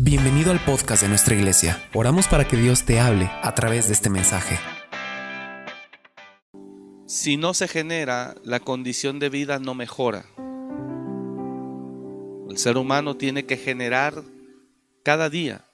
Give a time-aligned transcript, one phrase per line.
[0.00, 1.82] Bienvenido al podcast de nuestra iglesia.
[1.92, 4.56] Oramos para que Dios te hable a través de este mensaje.
[7.06, 10.24] Si no se genera, la condición de vida no mejora.
[12.48, 14.22] El ser humano tiene que generar
[15.02, 15.64] cada día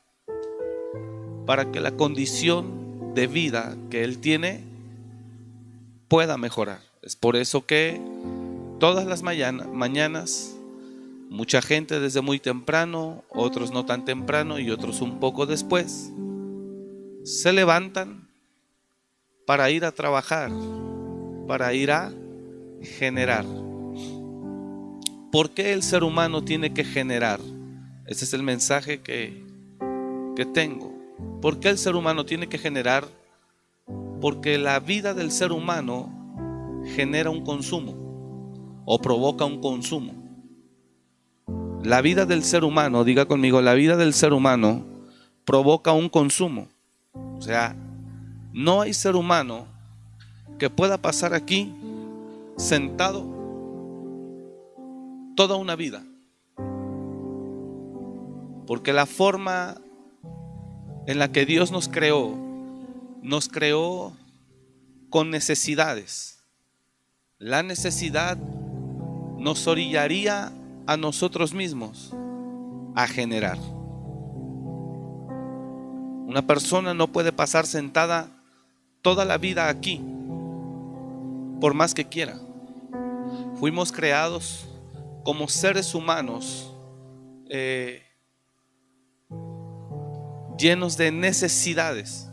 [1.45, 4.65] para que la condición de vida que él tiene
[6.09, 6.81] pueda mejorar.
[7.03, 8.01] Es por eso que
[8.81, 10.54] todas las mañanas
[11.35, 16.13] Mucha gente desde muy temprano, otros no tan temprano y otros un poco después,
[17.25, 18.29] se levantan
[19.45, 20.53] para ir a trabajar,
[21.49, 22.13] para ir a
[22.83, 23.45] generar.
[25.33, 27.41] ¿Por qué el ser humano tiene que generar?
[28.07, 29.45] Ese es el mensaje que,
[30.37, 30.95] que tengo.
[31.43, 33.09] ¿Por qué el ser humano tiene que generar?
[34.21, 40.24] Porque la vida del ser humano genera un consumo o provoca un consumo.
[41.85, 44.87] La vida del ser humano, diga conmigo, la vida del ser humano
[45.45, 46.67] provoca un consumo.
[47.37, 47.77] O sea,
[48.55, 49.67] no hay ser humano
[50.59, 51.75] que pueda pasar aquí
[52.57, 53.27] sentado
[55.37, 56.03] toda una vida.
[58.67, 59.77] Porque la forma
[61.07, 62.35] en la que Dios nos creó,
[63.21, 64.15] nos creó
[65.11, 66.39] con necesidades.
[67.37, 68.39] La necesidad
[69.39, 70.51] nos orillaría
[70.87, 72.15] a nosotros mismos
[72.95, 73.59] a generar.
[76.27, 78.29] Una persona no puede pasar sentada
[79.03, 80.01] toda la vida aquí,
[81.61, 82.39] por más que quiera.
[83.57, 84.67] Fuimos creados
[85.25, 86.73] como seres humanos
[87.49, 88.03] eh,
[90.59, 92.29] llenos de necesidades,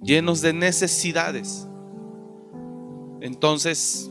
[0.00, 1.66] llenos de necesidades.
[3.20, 4.10] Entonces,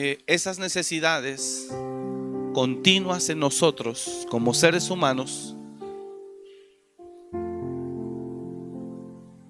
[0.00, 1.68] eh, esas necesidades
[2.54, 5.56] continuas en nosotros como seres humanos,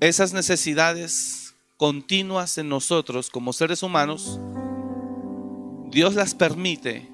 [0.01, 4.41] esas necesidades continuas en nosotros como seres humanos,
[5.91, 7.06] Dios las permite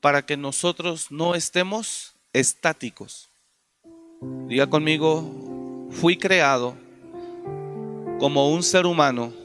[0.00, 3.28] para que nosotros no estemos estáticos.
[4.48, 5.30] Diga conmigo,
[5.90, 6.74] fui creado
[8.18, 9.41] como un ser humano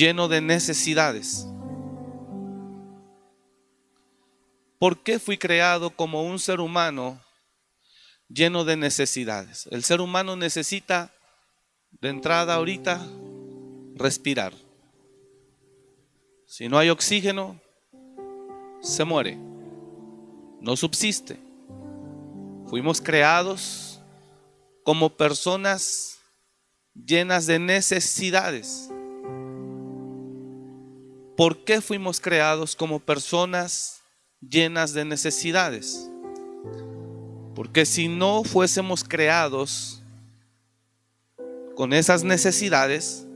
[0.00, 1.46] lleno de necesidades.
[4.78, 7.20] ¿Por qué fui creado como un ser humano
[8.26, 9.68] lleno de necesidades?
[9.70, 11.12] El ser humano necesita
[12.00, 13.06] de entrada ahorita
[13.94, 14.54] respirar.
[16.46, 17.60] Si no hay oxígeno,
[18.80, 19.36] se muere,
[20.62, 21.36] no subsiste.
[22.68, 24.00] Fuimos creados
[24.82, 26.20] como personas
[26.94, 28.89] llenas de necesidades.
[31.36, 34.02] ¿Por qué fuimos creados como personas
[34.40, 36.10] llenas de necesidades?
[37.54, 40.02] Porque si no fuésemos creados
[41.74, 43.26] con esas necesidades,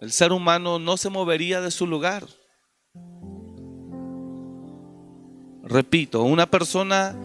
[0.00, 2.26] el ser humano no se movería de su lugar.
[5.62, 7.16] Repito, una persona,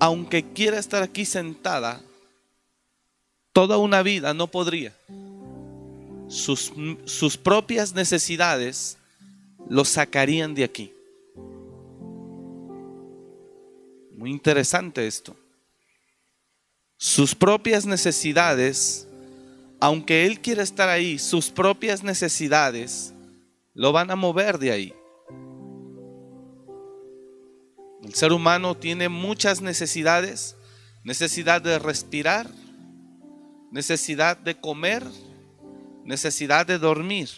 [0.00, 2.02] aunque quiera estar aquí sentada,
[3.52, 4.92] toda una vida no podría
[6.28, 6.72] sus,
[7.04, 8.98] sus propias necesidades
[9.68, 10.92] los sacarían de aquí.
[14.16, 15.36] Muy interesante esto.
[16.96, 19.06] Sus propias necesidades,
[19.80, 23.12] aunque Él quiera estar ahí, sus propias necesidades
[23.74, 24.94] lo van a mover de ahí.
[28.02, 30.56] El ser humano tiene muchas necesidades,
[31.04, 32.48] necesidad de respirar,
[33.70, 35.02] necesidad de comer,
[36.06, 37.28] necesidad de dormir.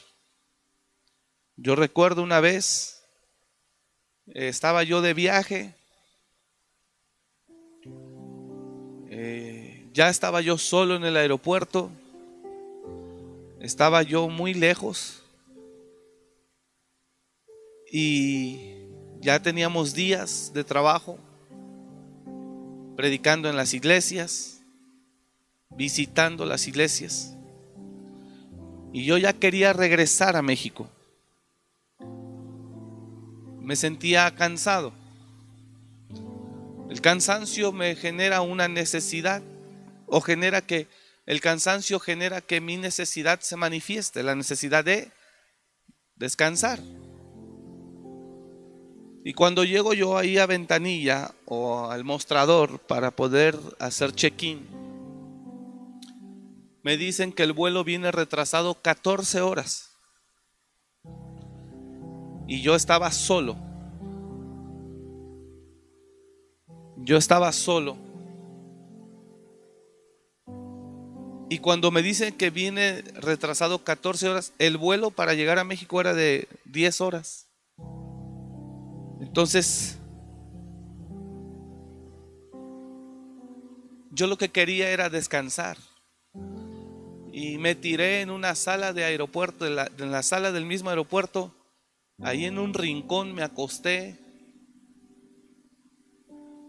[1.56, 3.02] Yo recuerdo una vez,
[4.26, 5.74] eh, estaba yo de viaje,
[9.10, 11.90] eh, ya estaba yo solo en el aeropuerto,
[13.58, 15.22] estaba yo muy lejos
[17.90, 18.74] y
[19.20, 21.18] ya teníamos días de trabajo
[22.96, 24.60] predicando en las iglesias,
[25.70, 27.37] visitando las iglesias.
[28.98, 30.88] Y yo ya quería regresar a México.
[33.60, 34.92] Me sentía cansado.
[36.90, 39.40] El cansancio me genera una necesidad
[40.06, 40.88] o genera que
[41.26, 45.12] el cansancio genera que mi necesidad se manifieste, la necesidad de
[46.16, 46.80] descansar.
[49.24, 54.87] Y cuando llego yo ahí a ventanilla o al mostrador para poder hacer check-in,
[56.88, 59.90] me dicen que el vuelo viene retrasado 14 horas.
[62.46, 63.58] Y yo estaba solo.
[66.96, 67.98] Yo estaba solo.
[71.50, 76.00] Y cuando me dicen que viene retrasado 14 horas, el vuelo para llegar a México
[76.00, 77.48] era de 10 horas.
[79.20, 79.98] Entonces,
[84.10, 85.76] yo lo que quería era descansar.
[87.32, 90.90] Y me tiré en una sala de aeropuerto, en la, en la sala del mismo
[90.90, 91.54] aeropuerto,
[92.22, 94.18] ahí en un rincón me acosté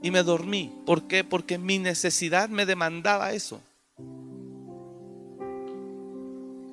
[0.02, 0.72] y me dormí.
[0.86, 1.24] ¿Por qué?
[1.24, 3.62] Porque mi necesidad me demandaba eso.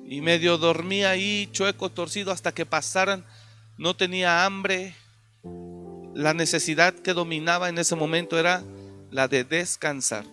[0.09, 3.25] Y medio dormí ahí, chueco, torcido, hasta que pasaran.
[3.77, 4.95] No tenía hambre.
[6.13, 8.63] La necesidad que dominaba en ese momento era
[9.11, 10.25] la de descansar.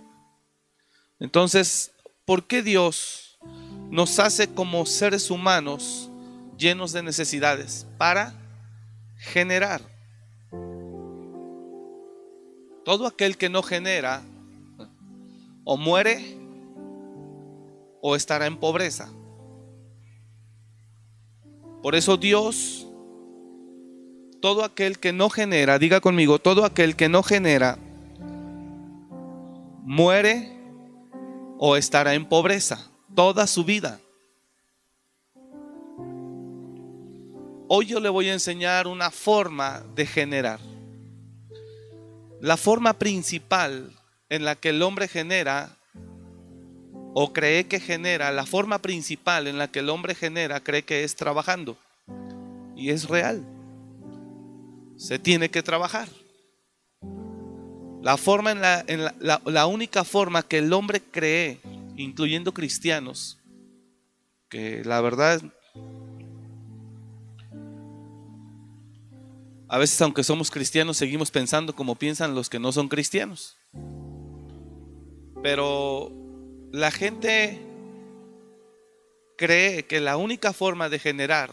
[1.19, 1.93] Entonces,
[2.25, 3.24] ¿por qué Dios
[3.95, 6.11] nos hace como seres humanos
[6.59, 7.87] llenos de necesidades?
[7.97, 8.35] Para
[9.19, 9.83] generar.
[12.85, 14.21] Todo aquel que no genera
[15.63, 16.37] o muere
[18.03, 19.09] o estará en pobreza.
[21.81, 22.89] Por eso Dios,
[24.41, 27.79] todo aquel que no genera, diga conmigo, todo aquel que no genera,
[29.85, 30.53] muere
[31.59, 34.01] o estará en pobreza toda su vida.
[37.69, 40.61] Hoy yo le voy a enseñar una forma de generar.
[42.41, 43.91] La forma principal
[44.29, 45.77] en la que el hombre genera
[47.15, 51.05] o cree que genera, la forma principal en la que el hombre genera, cree que
[51.05, 51.79] es trabajando.
[52.77, 53.45] Y es real.
[54.97, 56.09] Se tiene que trabajar.
[58.03, 61.61] La forma en la, en la, la única forma que el hombre cree,
[61.97, 63.39] incluyendo cristianos,
[64.49, 65.43] que la verdad
[69.69, 73.57] a veces aunque somos cristianos seguimos pensando como piensan los que no son cristianos.
[75.43, 76.13] Pero
[76.73, 77.61] la gente
[79.37, 81.51] cree que la única forma de generar,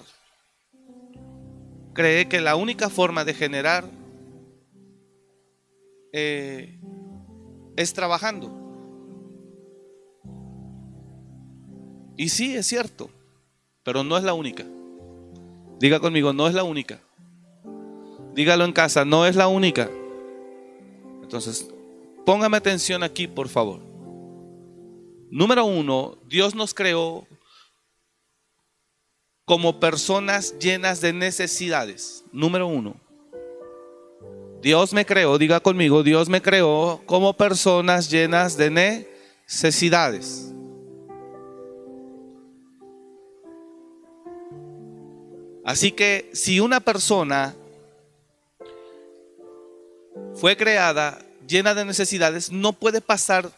[1.94, 3.86] cree que la única forma de generar
[6.14, 6.80] eh,
[7.76, 8.61] es trabajando.
[12.18, 13.10] Y sí, es cierto,
[13.84, 14.66] pero no es la única.
[15.80, 17.00] Diga conmigo, no es la única.
[18.34, 19.90] Dígalo en casa, no es la única.
[21.22, 21.68] Entonces,
[22.26, 23.80] póngame atención aquí, por favor.
[25.30, 27.26] Número uno, Dios nos creó
[29.46, 32.24] como personas llenas de necesidades.
[32.32, 32.96] Número uno.
[34.62, 38.70] Dios me creó, diga conmigo, Dios me creó como personas llenas de
[39.48, 40.54] necesidades.
[45.72, 47.56] Así que si una persona
[50.36, 53.50] fue creada llena de necesidades, no puede pasar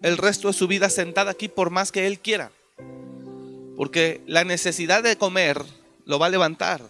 [0.00, 2.50] el resto de su vida sentada aquí por más que él quiera.
[3.76, 5.62] Porque la necesidad de comer
[6.06, 6.80] lo va a levantar.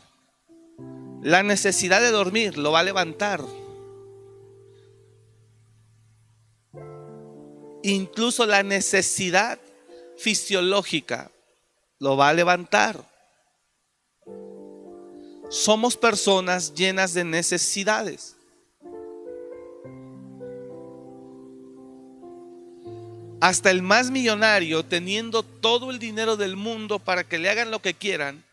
[1.20, 3.42] La necesidad de dormir lo va a levantar.
[7.82, 9.58] Incluso la necesidad
[10.16, 11.32] fisiológica
[11.98, 13.09] lo va a levantar.
[15.50, 18.36] Somos personas llenas de necesidades.
[23.40, 27.80] hasta el más millonario, teniendo todo el dinero del mundo para que le hagan lo
[27.80, 28.44] que quieran,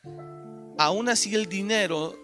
[0.78, 2.18] aún así el dinero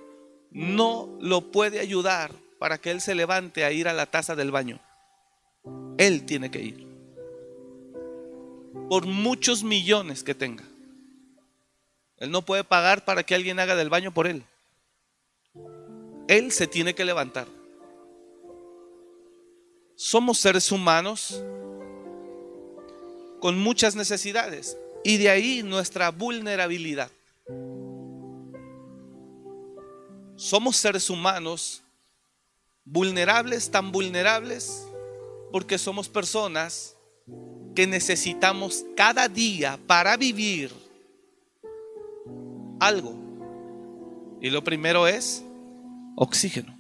[0.50, 4.52] no lo puede ayudar para que él se levante a ir a la taza del
[4.52, 4.80] baño.
[5.98, 6.88] Él tiene que ir.
[8.90, 10.64] Por muchos millones que tenga.
[12.18, 14.46] Él no puede pagar para que alguien haga del baño por él.
[16.28, 17.48] Él se tiene que levantar.
[19.96, 21.44] Somos seres humanos
[23.40, 24.78] con muchas necesidades.
[25.04, 27.12] Y de ahí nuestra vulnerabilidad.
[30.36, 31.84] Somos seres humanos
[32.86, 34.88] vulnerables, tan vulnerables,
[35.52, 36.96] porque somos personas
[37.76, 40.72] que necesitamos cada día para vivir
[42.80, 43.14] algo.
[44.42, 45.44] Y lo primero es
[46.16, 46.78] oxígeno.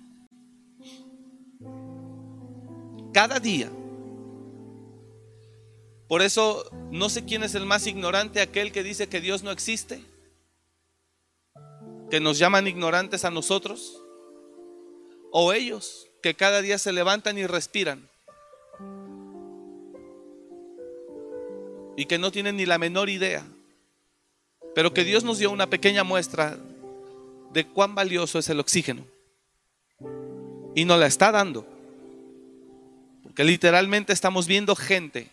[3.14, 3.70] Cada día
[6.14, 9.50] por eso no sé quién es el más ignorante, aquel que dice que Dios no
[9.50, 10.04] existe,
[12.12, 14.00] que nos llaman ignorantes a nosotros,
[15.32, 18.08] o ellos que cada día se levantan y respiran
[21.98, 23.44] y que no tienen ni la menor idea,
[24.76, 26.60] pero que Dios nos dio una pequeña muestra
[27.54, 29.04] de cuán valioso es el oxígeno.
[30.76, 31.66] Y nos la está dando.
[33.24, 35.30] Porque literalmente estamos viendo gente.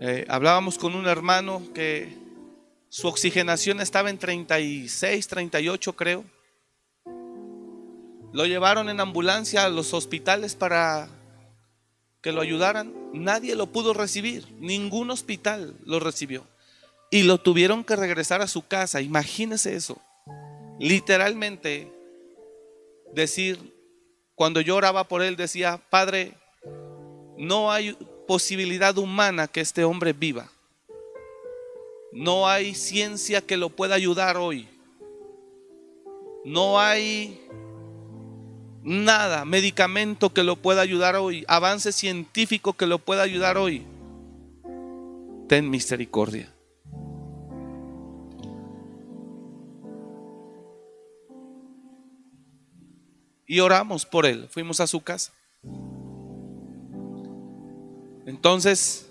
[0.00, 2.16] Eh, hablábamos con un hermano que
[2.88, 6.24] su oxigenación estaba en 36, 38 creo.
[8.32, 11.08] Lo llevaron en ambulancia a los hospitales para
[12.22, 12.94] que lo ayudaran.
[13.12, 14.46] Nadie lo pudo recibir.
[14.58, 16.46] Ningún hospital lo recibió.
[17.10, 19.00] Y lo tuvieron que regresar a su casa.
[19.00, 20.00] Imagínese eso.
[20.78, 21.92] Literalmente
[23.14, 23.74] decir,
[24.34, 26.34] cuando yo oraba por él, decía, Padre,
[27.36, 30.50] no hay posibilidad humana que este hombre viva.
[32.12, 34.68] No hay ciencia que lo pueda ayudar hoy.
[36.44, 37.46] No hay
[38.82, 43.86] nada, medicamento que lo pueda ayudar hoy, avance científico que lo pueda ayudar hoy.
[45.48, 46.52] Ten misericordia.
[53.50, 54.46] Y oramos por él.
[54.48, 55.32] Fuimos a su casa.
[58.24, 59.06] Entonces,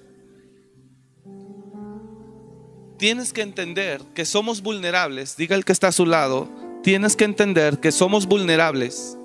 [2.97, 5.35] tienes que entender que somos vulnerables.
[5.35, 6.49] Diga el que está a su lado,
[6.83, 9.17] tienes que entender que somos vulnerables.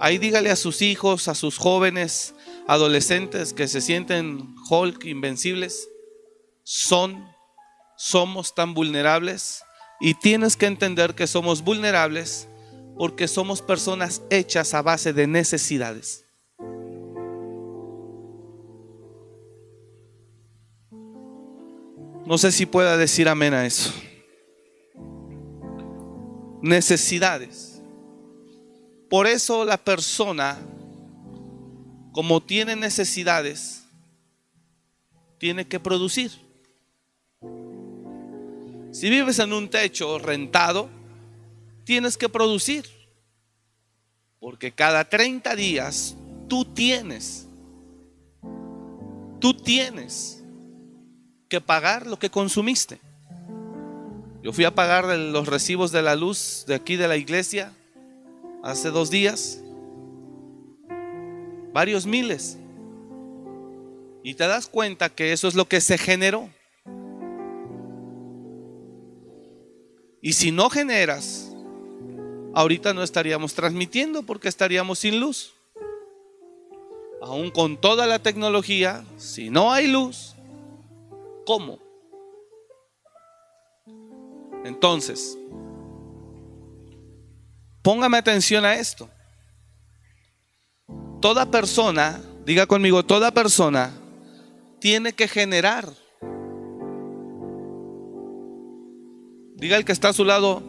[0.00, 2.34] Ahí dígale a sus hijos, a sus jóvenes,
[2.66, 5.88] adolescentes que se sienten Hulk, invencibles.
[6.62, 7.26] Son,
[7.96, 9.62] somos tan vulnerables.
[9.98, 12.47] Y tienes que entender que somos vulnerables
[12.98, 16.24] porque somos personas hechas a base de necesidades.
[22.26, 23.92] No sé si pueda decir amén a eso.
[26.60, 27.80] Necesidades.
[29.08, 30.58] Por eso la persona,
[32.12, 33.84] como tiene necesidades,
[35.38, 36.32] tiene que producir.
[38.90, 40.97] Si vives en un techo rentado,
[41.88, 42.84] tienes que producir.
[44.38, 46.14] Porque cada 30 días
[46.46, 47.48] tú tienes,
[49.40, 50.44] tú tienes
[51.48, 53.00] que pagar lo que consumiste.
[54.42, 57.72] Yo fui a pagar los recibos de la luz de aquí de la iglesia
[58.62, 59.62] hace dos días,
[61.72, 62.58] varios miles.
[64.22, 66.50] Y te das cuenta que eso es lo que se generó.
[70.20, 71.47] Y si no generas,
[72.54, 75.54] ahorita no estaríamos transmitiendo porque estaríamos sin luz.
[77.20, 80.34] Aún con toda la tecnología, si no hay luz,
[81.44, 81.78] ¿cómo?
[84.64, 85.36] Entonces,
[87.82, 89.08] póngame atención a esto.
[91.20, 93.92] Toda persona, diga conmigo, toda persona
[94.78, 95.88] tiene que generar.
[99.56, 100.62] Diga el que está a su lado,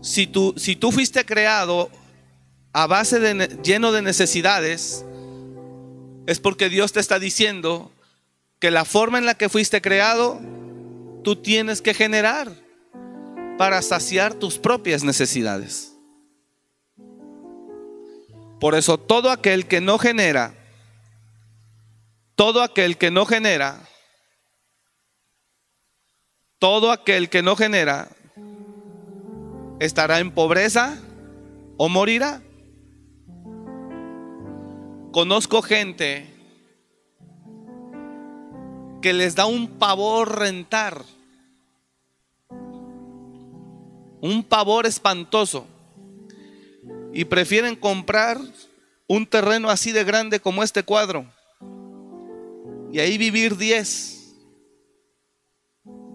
[0.00, 1.90] si tú, si tú fuiste creado
[2.72, 5.04] a base de lleno de necesidades,
[6.26, 7.90] es porque Dios te está diciendo
[8.58, 10.40] que la forma en la que fuiste creado,
[11.24, 12.52] tú tienes que generar
[13.56, 15.92] para saciar tus propias necesidades.
[18.60, 20.54] Por eso todo aquel que no genera,
[22.34, 23.80] todo aquel que no genera,
[26.58, 28.08] todo aquel que no genera,
[29.80, 30.98] estará en pobreza
[31.76, 32.42] o morirá.
[35.12, 36.26] Conozco gente
[39.00, 41.04] que les da un pavor rentar,
[44.20, 45.66] un pavor espantoso,
[47.12, 48.38] y prefieren comprar
[49.06, 51.26] un terreno así de grande como este cuadro
[52.92, 54.34] y ahí vivir 10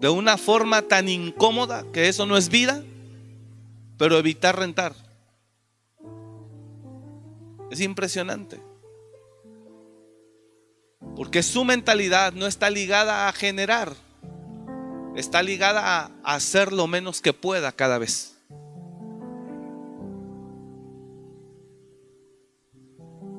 [0.00, 2.84] de una forma tan incómoda que eso no es vida
[3.96, 4.94] pero evitar rentar.
[7.70, 8.60] Es impresionante.
[11.16, 13.92] Porque su mentalidad no está ligada a generar,
[15.14, 18.36] está ligada a hacer lo menos que pueda cada vez.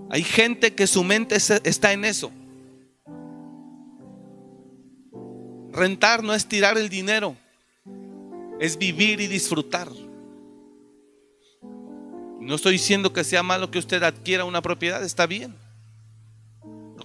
[0.10, 2.32] Hay gente que su mente está en eso.
[5.74, 7.36] Rentar no es tirar el dinero,
[8.62, 9.90] es vivir y disfrutar.
[12.46, 15.56] No estoy diciendo que sea malo que usted adquiera una propiedad, está bien.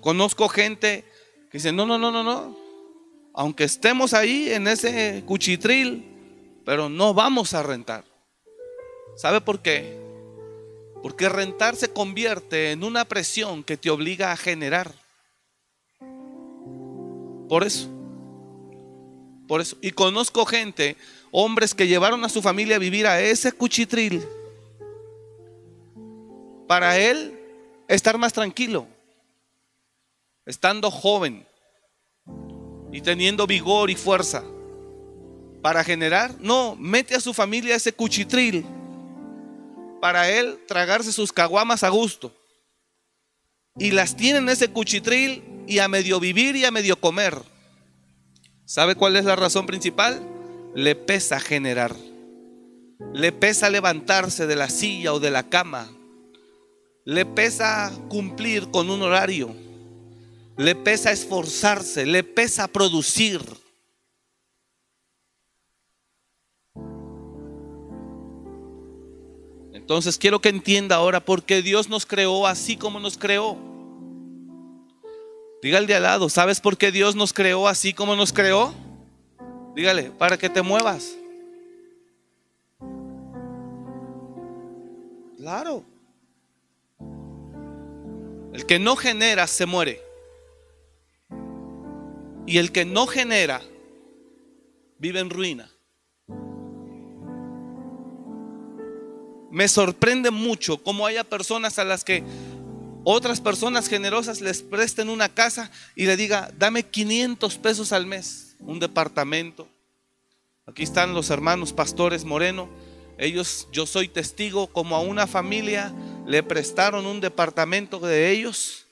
[0.02, 1.02] Conozco gente
[1.50, 2.54] que dice, no, no, no, no, no.
[3.32, 6.04] Aunque estemos ahí en ese cuchitril,
[6.66, 8.04] pero no vamos a rentar.
[9.16, 9.99] ¿Sabe por qué?
[11.02, 14.92] Porque rentar se convierte en una presión que te obliga a generar.
[17.49, 17.88] Por eso.
[19.49, 19.78] Por eso.
[19.80, 20.99] Y conozco gente,
[21.30, 24.23] hombres que llevaron a su familia a vivir a ese cuchitril.
[26.71, 27.37] Para él
[27.89, 28.87] estar más tranquilo.
[30.47, 31.45] Estando joven
[32.93, 34.45] y teniendo vigor y fuerza.
[35.62, 38.65] Para generar, no, mete a su familia ese cuchitril.
[40.00, 42.33] Para él tragarse sus caguamas a gusto.
[43.77, 47.37] Y las tiene en ese cuchitril y a medio vivir y a medio comer.
[48.65, 50.23] ¿Sabe cuál es la razón principal?
[50.77, 51.97] Le pesa generar.
[53.12, 55.91] Le pesa levantarse de la silla o de la cama.
[57.04, 59.54] Le pesa cumplir con un horario.
[60.57, 62.07] Le pesa esforzarse.
[62.07, 63.40] Le pesa producir.
[69.73, 73.57] Entonces quiero que entienda ahora por qué Dios nos creó así como nos creó.
[75.62, 78.73] Dígale de al lado, ¿sabes por qué Dios nos creó así como nos creó?
[79.75, 81.16] Dígale, para que te muevas.
[85.37, 85.89] Claro.
[88.61, 90.02] El que no genera se muere.
[92.47, 93.62] Y el que no genera
[94.99, 95.71] vive en ruina.
[99.50, 102.23] Me sorprende mucho cómo haya personas a las que
[103.02, 108.57] otras personas generosas les presten una casa y le diga, dame 500 pesos al mes,
[108.59, 109.69] un departamento.
[110.67, 112.69] Aquí están los hermanos pastores Moreno.
[113.17, 115.95] Ellos, yo soy testigo, como a una familia
[116.27, 118.87] le prestaron un departamento de ellos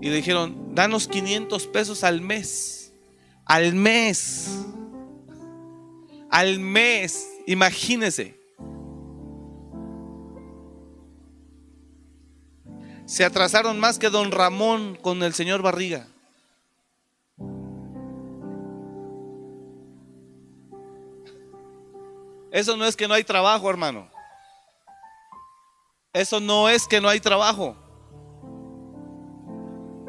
[0.00, 2.92] y le dijeron, danos 500 pesos al mes.
[3.44, 4.48] Al mes.
[6.30, 7.28] Al mes.
[7.46, 8.42] Imagínese.
[13.12, 16.08] se atrasaron más que don Ramón con el señor Barriga.
[22.50, 24.08] Eso no es que no hay trabajo, hermano.
[26.12, 27.76] Eso no es que no hay trabajo.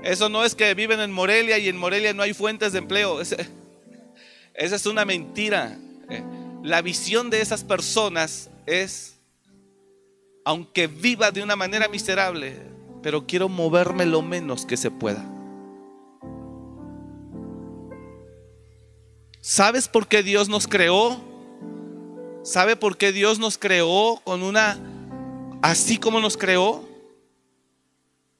[0.03, 3.21] Eso no es que viven en Morelia y en Morelia no hay fuentes de empleo.
[4.53, 5.77] Esa es una mentira.
[6.09, 6.21] Eh,
[6.61, 9.17] la visión de esas personas es,
[10.43, 12.59] aunque viva de una manera miserable,
[13.01, 15.25] pero quiero moverme lo menos que se pueda.
[19.39, 21.17] ¿Sabes por qué Dios nos creó?
[22.43, 24.77] ¿Sabe por qué Dios nos creó con una
[25.63, 26.87] así como nos creó?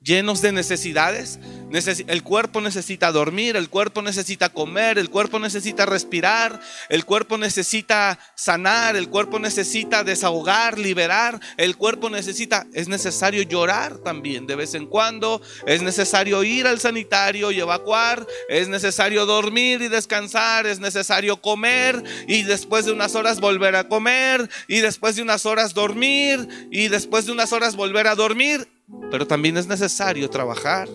[0.02, 1.40] Llenos de necesidades,
[1.74, 6.60] el cuerpo necesita dormir, el cuerpo necesita comer, el cuerpo necesita respirar,
[6.90, 13.98] el cuerpo necesita sanar, el cuerpo necesita desahogar, liberar, el cuerpo necesita, es necesario llorar
[13.98, 19.82] también de vez en cuando, es necesario ir al sanitario y evacuar, es necesario dormir
[19.82, 25.16] y descansar, es necesario comer y después de unas horas volver a comer y después
[25.16, 28.68] de unas horas dormir y después de unas horas volver a dormir,
[29.10, 30.88] pero también es necesario trabajar.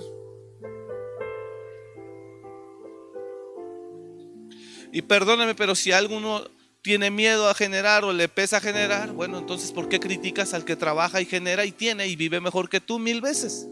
[4.92, 6.42] Y perdóname, pero si alguno
[6.82, 10.76] tiene miedo a generar o le pesa generar, bueno, entonces ¿por qué criticas al que
[10.76, 13.68] trabaja y genera y tiene y vive mejor que tú mil veces?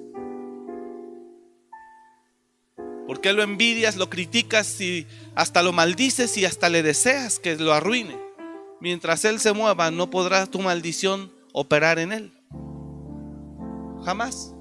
[3.07, 7.55] ¿Por qué lo envidias, lo criticas y hasta lo maldices y hasta le deseas que
[7.57, 8.19] lo arruine?
[8.81, 12.33] Mientras él se mueva, no podrá tu maldición operar en él.
[14.05, 14.56] Jamás.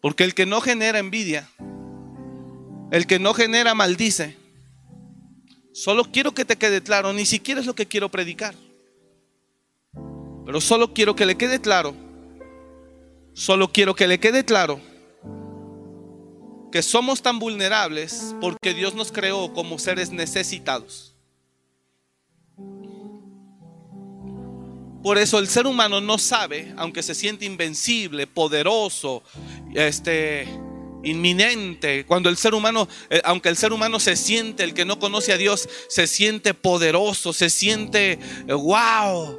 [0.00, 1.48] Porque el que no genera envidia,
[2.90, 4.36] el que no genera maldice.
[5.72, 8.54] Solo quiero que te quede claro, ni siquiera es lo que quiero predicar.
[10.44, 11.94] Pero solo quiero que le quede claro,
[13.34, 14.80] solo quiero que le quede claro
[16.70, 21.14] que somos tan vulnerables porque Dios nos creó como seres necesitados.
[25.08, 29.22] Por eso el ser humano no sabe, aunque se siente invencible, poderoso,
[29.74, 30.46] este,
[31.02, 32.04] inminente.
[32.04, 35.32] Cuando el ser humano, eh, aunque el ser humano se siente, el que no conoce
[35.32, 38.18] a Dios, se siente poderoso, se siente,
[38.48, 39.32] wow.
[39.32, 39.38] Eh,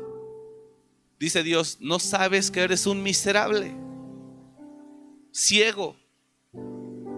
[1.19, 3.71] dice Dios, no sabes que eres un miserable,
[5.32, 5.95] ciego.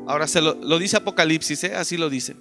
[0.07, 1.75] Ahora se lo, dice Apocalipsis, ¿eh?
[1.75, 2.35] así lo dice.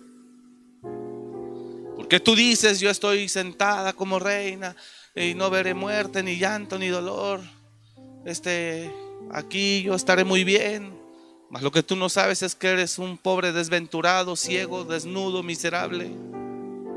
[1.94, 4.74] Porque tú dices, yo estoy sentada como reina
[5.14, 7.40] y no veré muerte, ni llanto, ni dolor.
[8.24, 8.90] Este,
[9.32, 10.98] aquí yo estaré muy bien.
[11.50, 16.10] Mas lo que tú no sabes es que eres un pobre desventurado, ciego, desnudo, miserable.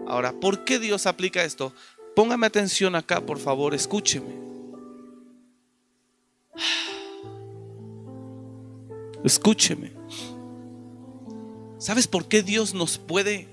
[0.08, 1.73] Ahora, ¿por qué Dios aplica esto?
[2.15, 4.36] Póngame atención acá, por favor, escúcheme.
[9.23, 9.91] Escúcheme.
[11.80, 13.47] ¿Sabes por qué Dios nos puede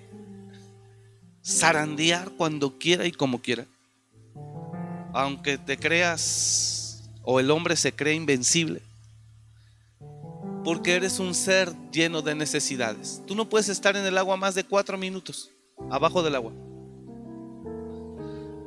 [1.45, 3.67] zarandear cuando quiera y como quiera?
[5.13, 8.83] Aunque te creas o el hombre se cree invencible.
[10.65, 13.23] Porque eres un ser lleno de necesidades.
[13.27, 15.51] Tú no puedes estar en el agua más de cuatro minutos,
[15.91, 16.53] abajo del agua.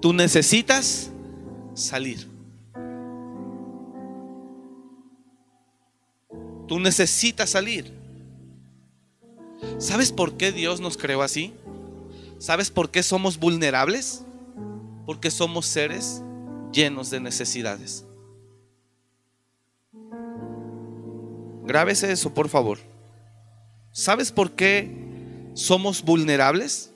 [0.02, 1.12] Tú necesitas
[1.76, 2.28] salir.
[6.68, 7.92] Tú necesitas salir.
[9.78, 11.54] ¿Sabes por qué Dios nos creó así?
[12.40, 14.24] ¿Sabes por qué somos vulnerables?
[15.06, 16.22] Porque somos seres
[16.74, 18.06] llenos de necesidades.
[21.64, 22.80] Grábese eso, por favor.
[23.92, 24.92] ¿Sabes por qué
[25.54, 26.92] somos vulnerables?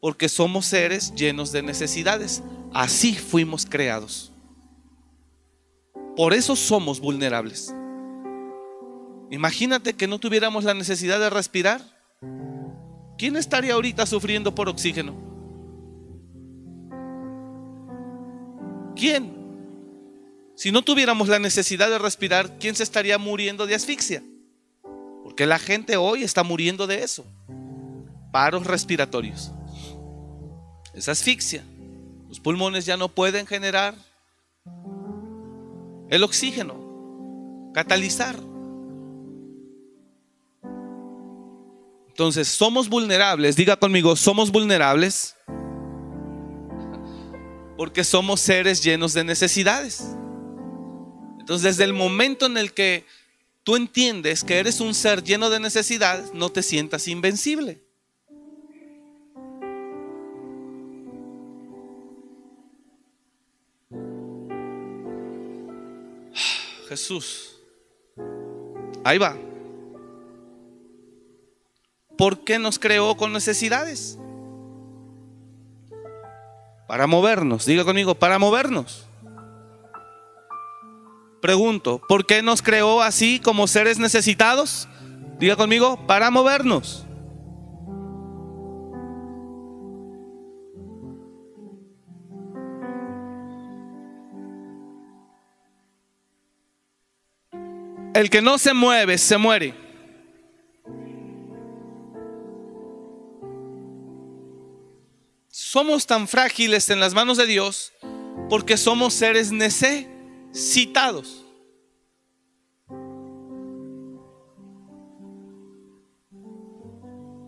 [0.00, 2.42] Porque somos seres llenos de necesidades.
[2.72, 4.32] Así fuimos creados.
[6.16, 7.74] Por eso somos vulnerables.
[9.30, 11.82] Imagínate que no tuviéramos la necesidad de respirar.
[13.18, 15.33] ¿Quién estaría ahorita sufriendo por oxígeno?
[18.96, 19.44] ¿Quién?
[20.56, 24.22] Si no tuviéramos la necesidad de respirar, ¿quién se estaría muriendo de asfixia?
[25.22, 27.24] Porque la gente hoy está muriendo de eso.
[28.30, 29.52] Paros respiratorios.
[30.94, 31.64] Es asfixia.
[32.28, 33.94] Los pulmones ya no pueden generar
[36.08, 38.36] el oxígeno, catalizar.
[42.08, 45.34] Entonces, somos vulnerables, diga conmigo, somos vulnerables
[47.76, 50.04] porque somos seres llenos de necesidades.
[51.40, 53.04] Entonces, desde el momento en el que
[53.64, 57.82] tú entiendes que eres un ser lleno de necesidades, no te sientas invencible.
[66.88, 67.58] Jesús.
[69.04, 69.36] Ahí va.
[72.16, 74.18] ¿Por qué nos creó con necesidades?
[76.86, 79.06] Para movernos, diga conmigo, para movernos.
[81.40, 84.88] Pregunto, ¿por qué nos creó así como seres necesitados?
[85.38, 87.06] Diga conmigo, para movernos.
[98.14, 99.83] El que no se mueve, se muere.
[105.74, 107.92] Somos tan frágiles en las manos de Dios
[108.48, 111.44] porque somos seres necesitados.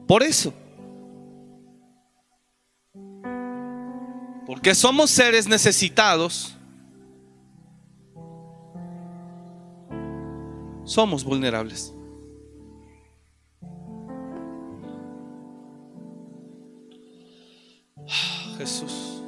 [0.09, 0.53] Por eso.
[4.45, 6.57] Porque somos seres necesitados.
[10.83, 11.96] Somos vulnerables.
[18.59, 19.23] Jesús.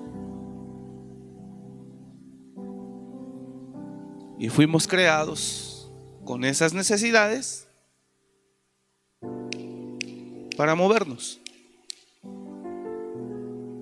[4.38, 5.90] Y fuimos creados
[6.24, 7.68] con esas necesidades
[10.56, 11.40] para movernos.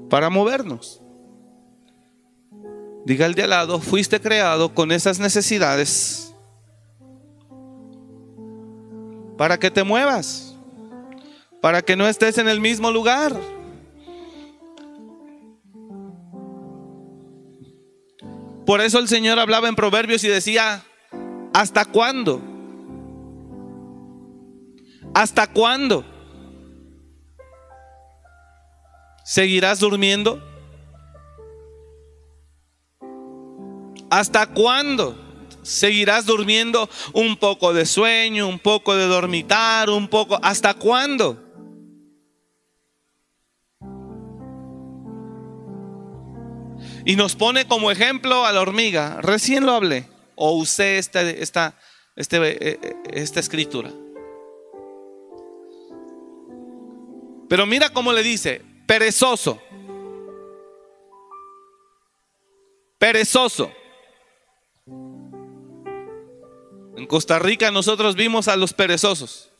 [0.08, 1.00] Para movernos.
[3.04, 6.34] Diga el de al lado, fuiste creado con esas necesidades
[9.36, 10.56] para que te muevas,
[11.60, 13.38] para que no estés en el mismo lugar.
[18.66, 20.82] Por eso el Señor hablaba en Proverbios y decía,
[21.54, 22.42] ¿hasta cuándo?
[25.14, 26.04] ¿Hasta cuándo?
[29.24, 30.42] ¿Seguirás durmiendo?
[34.10, 35.16] ¿Hasta cuándo
[35.62, 40.38] seguirás durmiendo un poco de sueño, un poco de dormitar, un poco?
[40.42, 41.45] ¿Hasta cuándo?
[47.06, 49.20] Y nos pone como ejemplo a la hormiga.
[49.22, 51.78] Recién lo hablé o usé esta, esta,
[52.16, 53.92] este, eh, eh, esta escritura.
[57.48, 59.62] Pero mira cómo le dice, perezoso.
[62.98, 63.70] Perezoso.
[66.96, 69.52] En Costa Rica nosotros vimos a los perezosos.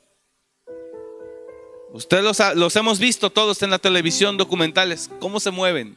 [1.92, 5.96] Ustedes los, los hemos visto todos en la televisión documentales, cómo se mueven.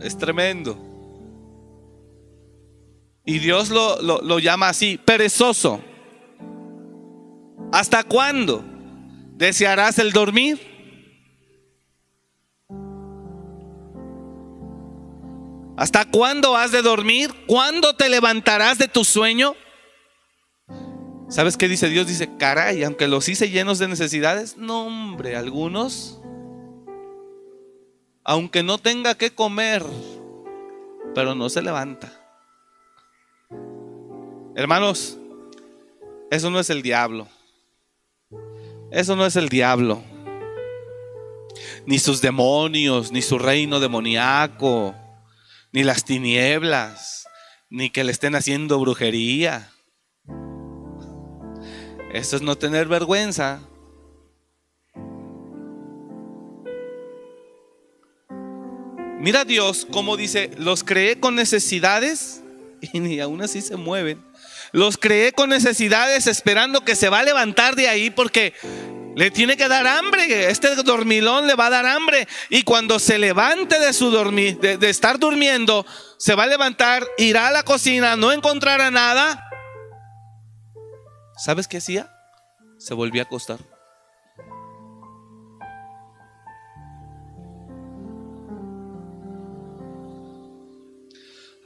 [0.00, 0.78] Es tremendo.
[3.24, 5.80] Y Dios lo, lo, llama así, perezoso.
[7.72, 8.64] ¿Hasta cuándo
[9.36, 10.58] desearás el dormir?
[15.76, 17.32] ¿Hasta cuándo has de dormir?
[17.46, 19.54] ¿Cuándo te levantarás de tu sueño?
[21.28, 22.08] ¿Sabes qué dice Dios?
[22.08, 26.19] Dice, caray, aunque los hice llenos de necesidades, no hombre, algunos,
[28.24, 29.84] aunque no tenga que comer,
[31.14, 32.12] pero no se levanta.
[34.54, 35.18] Hermanos,
[36.30, 37.28] eso no es el diablo.
[38.90, 40.02] Eso no es el diablo.
[41.86, 44.94] Ni sus demonios, ni su reino demoníaco,
[45.72, 47.26] ni las tinieblas,
[47.68, 49.70] ni que le estén haciendo brujería.
[52.12, 53.60] Eso es no tener vergüenza.
[59.20, 62.42] Mira Dios cómo dice, los creé con necesidades
[62.80, 64.24] y ni aún así se mueven.
[64.72, 68.54] Los creé con necesidades esperando que se va a levantar de ahí porque
[69.16, 70.50] le tiene que dar hambre.
[70.50, 72.28] Este dormilón le va a dar hambre.
[72.48, 75.84] Y cuando se levante de su dormir, de, de estar durmiendo,
[76.18, 79.50] se va a levantar, irá a la cocina, no encontrará nada
[81.40, 82.14] ¿Sabes qué hacía?
[82.76, 83.58] Se volvía a acostar.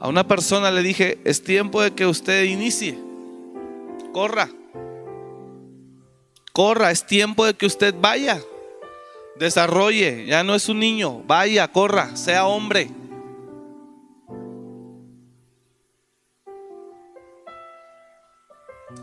[0.04, 2.98] A una persona le dije, es tiempo de que usted inicie.
[4.12, 4.50] Corra.
[6.52, 8.38] Corra, es tiempo de que usted vaya.
[9.36, 11.22] Desarrolle, ya no es un niño.
[11.26, 12.90] Vaya, corra, sea hombre.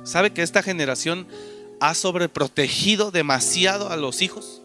[0.03, 1.25] ¿Sabe que esta generación
[1.79, 4.61] ha sobreprotegido demasiado a los hijos?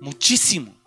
[0.00, 0.79] Muchísimo.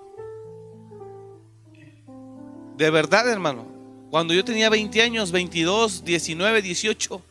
[2.77, 3.67] De verdad, hermano.
[4.09, 7.21] Cuando yo tenía 20 años, 22, 19, 18,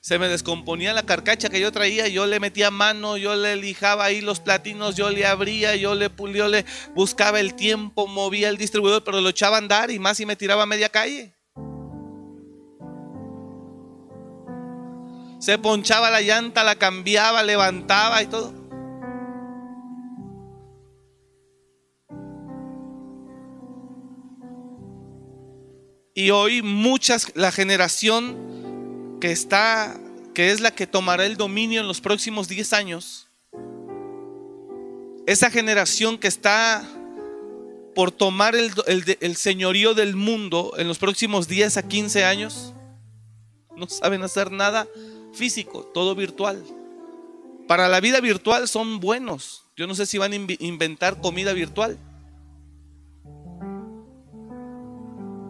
[0.00, 4.04] se me descomponía la carcacha que yo traía, yo le metía mano, yo le lijaba
[4.04, 8.56] ahí los platinos, yo le abría, yo le pulía, le buscaba el tiempo, movía el
[8.56, 11.32] distribuidor, pero lo echaba a andar y más y me tiraba a media calle.
[15.38, 18.65] Se ponchaba la llanta, la cambiaba, levantaba y todo.
[26.18, 30.00] Y hoy muchas, la generación que está,
[30.34, 33.28] que es la que tomará el dominio en los próximos 10 años,
[35.26, 36.88] esa generación que está
[37.94, 38.72] por tomar el,
[39.20, 42.72] el, señorío del mundo en los próximos 10 a 15 años,
[43.76, 44.88] no saben hacer nada
[45.34, 46.64] físico, todo virtual.
[47.68, 49.64] Para la vida virtual son buenos.
[49.76, 51.98] Yo no sé si van a inventar comida virtual.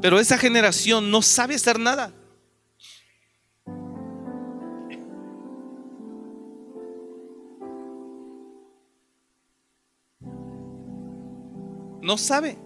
[0.00, 2.12] Pero esa generación no sabe hacer nada.
[12.06, 12.56] No sabe.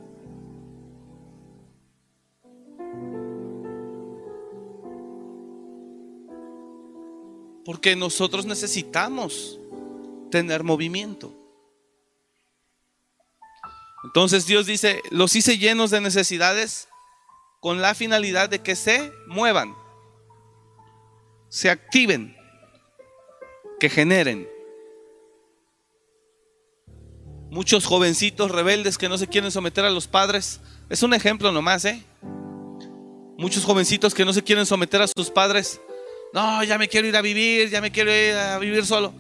[7.64, 9.58] Porque nosotros necesitamos
[10.30, 11.32] tener movimiento.
[14.04, 16.89] Entonces Dios dice, los hice llenos de necesidades
[17.60, 19.74] con la finalidad de que se muevan,
[21.48, 22.36] se activen,
[23.78, 24.48] que generen.
[27.50, 30.60] Muchos jovencitos rebeldes que no se quieren someter a los padres.
[30.88, 32.02] Es un ejemplo nomás, ¿eh?
[33.36, 35.80] Muchos jovencitos que no se quieren someter a sus padres
[36.32, 39.12] no, ya me quiero ir a vivir, ya me quiero ir a vivir solo.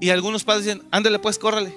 [0.00, 1.74] Y algunos padres dicen, ándale pues, córrele.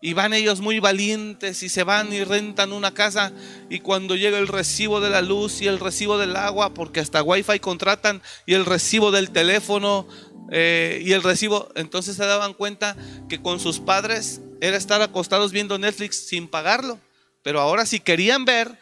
[0.00, 3.32] Y van ellos muy valientes y se van y rentan una casa.
[3.70, 7.22] Y cuando llega el recibo de la luz y el recibo del agua, porque hasta
[7.22, 10.06] wifi contratan, y el recibo del teléfono
[10.50, 12.96] eh, y el recibo, entonces se daban cuenta
[13.28, 16.98] que con sus padres era estar acostados viendo Netflix sin pagarlo.
[17.42, 18.78] Pero ahora si querían ver,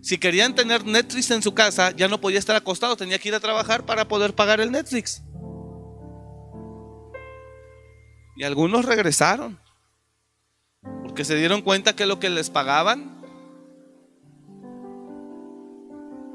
[0.00, 3.34] si querían tener Netflix en su casa, ya no podía estar acostado, tenía que ir
[3.34, 5.22] a trabajar para poder pagar el Netflix.
[8.36, 9.60] Y algunos regresaron,
[11.18, 13.20] porque se dieron cuenta que lo que les pagaban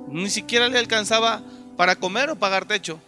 [0.10, 1.42] ni siquiera le alcanzaba
[1.78, 3.00] para comer o pagar techo.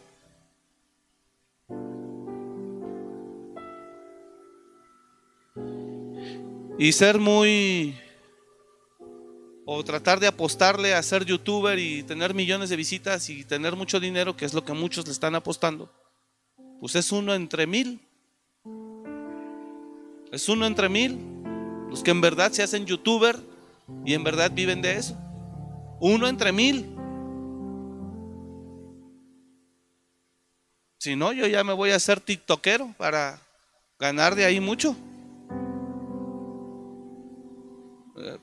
[6.80, 8.00] Y ser muy
[9.66, 14.00] o tratar de apostarle a ser youtuber y tener millones de visitas y tener mucho
[14.00, 15.92] dinero, que es lo que muchos le están apostando,
[16.80, 18.00] pues es uno entre mil.
[20.32, 21.35] Es uno entre mil.
[21.90, 23.38] Los que en verdad se hacen youtuber
[24.06, 25.18] y en verdad viven de eso.
[26.00, 26.96] Uno entre mil.
[30.98, 33.40] Si no, yo ya me voy a hacer tiktokero para
[34.00, 34.96] ganar de ahí mucho.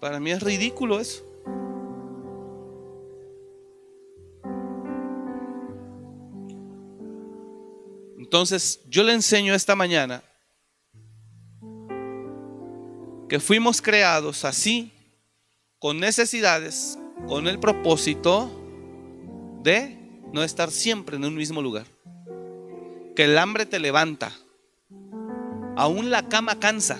[0.01, 1.25] Para mí es ridículo eso.
[8.19, 10.23] Entonces, yo le enseño esta mañana
[13.33, 14.93] que fuimos creados así,
[15.79, 18.51] con necesidades, con el propósito
[19.63, 19.97] de
[20.35, 21.87] no estar siempre en un mismo lugar.
[23.17, 24.33] Que el hambre te levanta.
[25.79, 26.99] Aún la cama cansa.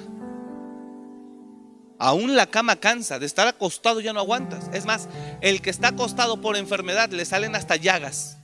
[1.99, 3.19] Aún la cama cansa.
[3.19, 4.71] De estar acostado ya no aguantas.
[4.73, 5.11] Es más,
[5.43, 8.39] el que está acostado por enfermedad le salen hasta llagas.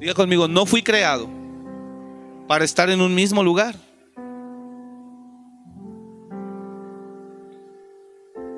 [0.00, 1.41] Diga conmigo, no fui creado
[2.52, 3.74] para estar en un mismo lugar.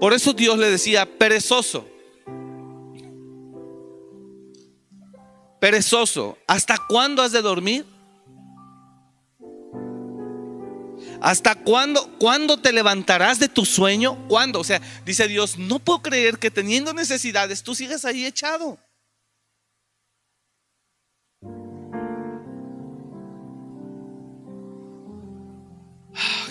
[0.01, 1.87] Por eso Dios le decía, perezoso,
[5.61, 7.87] perezoso, ¿hasta cuándo has de dormir?
[11.21, 14.27] ¿Hasta cuándo, cuándo te levantarás de tu sueño?
[14.27, 14.59] ¿Cuándo?
[14.59, 18.77] O sea, dice Dios, no puedo creer que teniendo necesidades tú sigas ahí echado.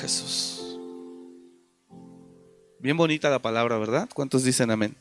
[0.01, 0.77] Jesús.
[2.79, 4.09] Bien bonita la palabra, ¿verdad?
[4.13, 4.95] ¿Cuántos dicen amén?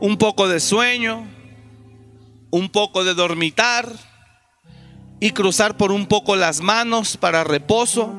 [0.00, 1.26] Un poco de sueño,
[2.50, 3.90] un poco de dormitar
[5.20, 8.14] y cruzar por un poco las manos para reposo.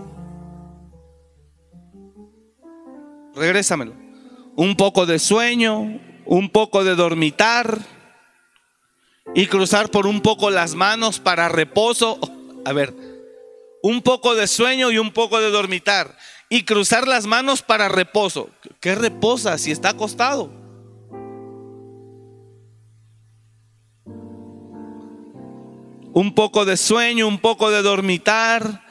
[3.36, 3.94] Regrésamelo.
[4.56, 7.80] Un poco de sueño, un poco de dormitar
[9.34, 12.20] y cruzar por un poco las manos para reposo.
[12.66, 12.94] A ver,
[13.82, 16.18] un poco de sueño y un poco de dormitar
[16.50, 18.50] y cruzar las manos para reposo.
[18.80, 20.52] ¿Qué reposa si está acostado?
[26.14, 28.84] Un poco de sueño, un poco de dormitar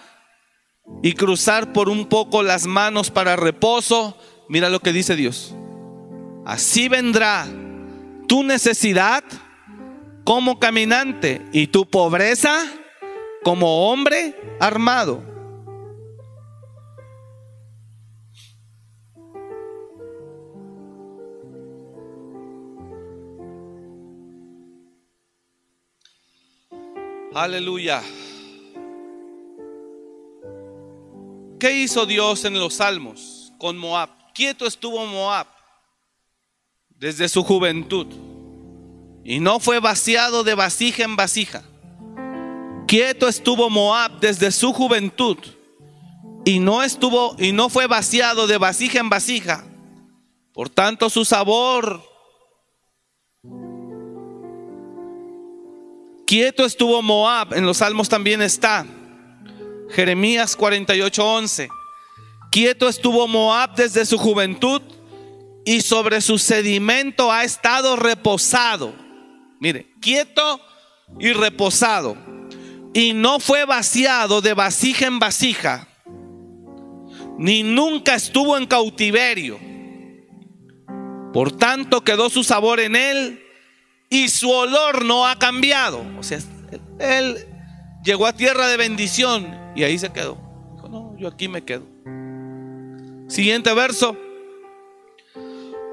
[1.03, 4.17] y cruzar por un poco las manos para reposo.
[4.49, 5.55] Mira lo que dice Dios.
[6.47, 7.45] Así vendrá
[8.29, 9.25] tu necesidad
[10.23, 12.65] como caminante y tu pobreza
[13.43, 15.25] como hombre armado.
[27.35, 28.03] Aleluya.
[31.59, 34.11] ¿Qué hizo Dios en los salmos con Moab?
[34.33, 35.56] Quieto estuvo Moab
[36.99, 38.07] desde su juventud
[39.25, 41.63] y no fue vaciado de vasija en vasija.
[42.87, 45.39] Quieto estuvo Moab desde su juventud
[46.45, 49.65] y no estuvo y no fue vaciado de vasija en vasija.
[50.53, 52.03] Por tanto, su sabor
[56.27, 58.85] Quieto estuvo Moab, en los salmos también está.
[59.91, 61.69] Jeremías 48:11.
[62.51, 64.83] Quieto estuvo Moab desde su juventud
[65.67, 68.95] y sobre su sedimento ha estado reposado.
[69.61, 70.61] Mire, quieto
[71.19, 72.17] y reposado.
[72.95, 75.89] Y no fue vaciado de vasija en vasija,
[77.37, 79.59] ni nunca estuvo en cautiverio.
[81.35, 83.43] Por tanto quedó su sabor en él
[84.09, 86.07] y su olor no ha cambiado.
[86.17, 86.39] O sea,
[87.01, 87.45] él
[88.05, 90.39] llegó a tierra de bendición y ahí se quedó.
[90.77, 91.85] Dijo, no, yo aquí me quedo.
[93.29, 94.17] Siguiente verso.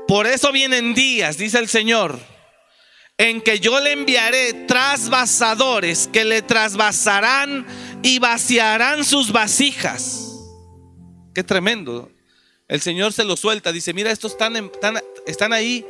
[0.07, 2.19] Por eso vienen días, dice el Señor,
[3.17, 7.65] en que yo le enviaré trasvasadores que le trasvasarán
[8.01, 10.29] y vaciarán sus vasijas.
[11.33, 12.11] Qué tremendo.
[12.67, 15.85] El Señor se lo suelta, dice, mira, estos están, están, están ahí.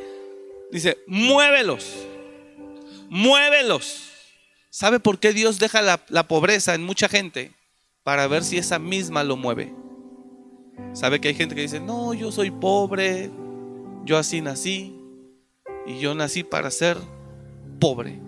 [0.70, 1.86] Dice, muévelos,
[3.08, 4.10] muévelos.
[4.70, 7.52] ¿Sabe por qué Dios deja la, la pobreza en mucha gente?
[8.02, 9.72] Para ver si esa misma lo mueve.
[10.92, 13.30] ¿Sabe que hay gente que dice, no, yo soy pobre,
[14.04, 14.94] yo así nací
[15.86, 16.98] y yo nací para ser
[17.80, 18.20] pobre.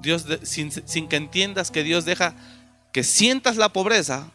[0.00, 2.34] Dios, sin, sin que entiendas que Dios deja
[2.92, 4.30] que sientas la pobreza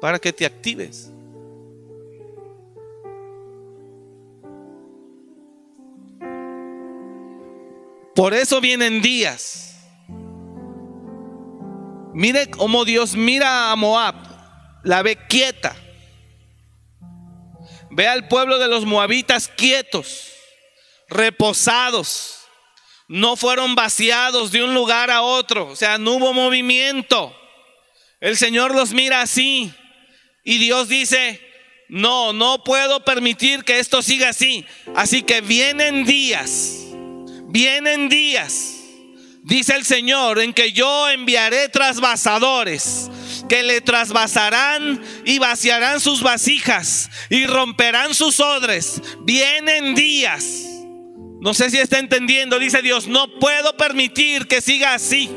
[0.00, 1.10] para que te actives.
[8.14, 9.76] Por eso vienen días.
[12.14, 14.16] Mire cómo Dios mira a Moab,
[14.82, 15.76] la ve quieta
[17.90, 20.32] Ve al pueblo de los moabitas quietos,
[21.08, 22.34] reposados.
[23.08, 25.68] No fueron vaciados de un lugar a otro.
[25.68, 27.34] O sea, no hubo movimiento.
[28.20, 29.72] El Señor los mira así.
[30.44, 31.40] Y Dios dice,
[31.88, 34.66] no, no puedo permitir que esto siga así.
[34.94, 36.84] Así que vienen días,
[37.48, 38.78] vienen días
[39.48, 43.10] dice el Señor, en que yo enviaré trasvasadores
[43.48, 49.00] que le trasvasarán y vaciarán sus vasijas y romperán sus odres.
[49.24, 50.44] Vienen días.
[51.40, 55.30] No sé si está entendiendo, dice Dios, no puedo permitir que siga así.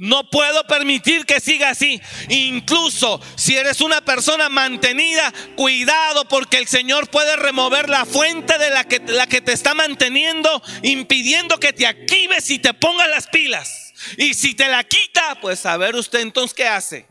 [0.00, 2.00] No puedo permitir que siga así.
[2.30, 8.70] Incluso si eres una persona mantenida, cuidado porque el Señor puede remover la fuente de
[8.70, 13.26] la que, la que te está manteniendo, impidiendo que te actives y te pongas las
[13.26, 13.79] pilas.
[14.16, 17.06] Y si te la quita, pues a ver usted entonces qué hace.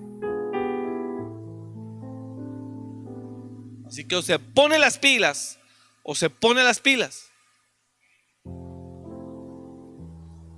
[3.87, 5.59] Así que o se pone las pilas
[6.03, 7.25] o se pone las pilas.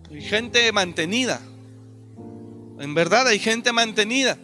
[0.09, 1.41] Hay gente mantenida
[2.81, 4.39] en verdad hay gente mantenida.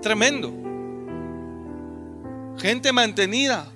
[0.00, 0.52] Tremendo.
[2.56, 3.66] Gente mantenida.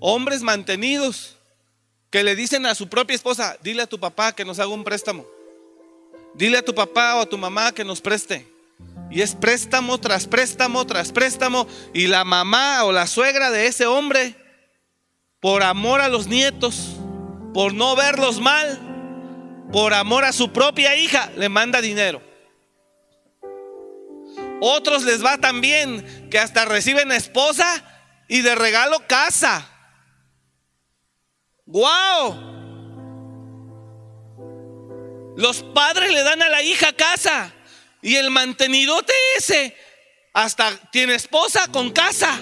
[0.00, 1.36] Hombres mantenidos
[2.10, 4.82] que le dicen a su propia esposa, dile a tu papá que nos haga un
[4.82, 5.26] préstamo.
[6.34, 8.46] Dile a tu papá o a tu mamá que nos preste.
[9.10, 11.66] Y es préstamo tras préstamo tras préstamo.
[11.92, 14.34] Y la mamá o la suegra de ese hombre,
[15.40, 16.96] por amor a los nietos,
[17.52, 18.78] por no verlos mal,
[19.72, 22.22] por amor a su propia hija, le manda dinero.
[24.60, 27.84] Otros les va tan bien que hasta reciben esposa
[28.28, 29.69] y de regalo casa.
[31.70, 32.50] ¡Wow!
[35.36, 37.52] Los padres le dan a la hija casa
[38.02, 39.76] y el mantenidote ese
[40.32, 42.38] hasta tiene esposa con casa.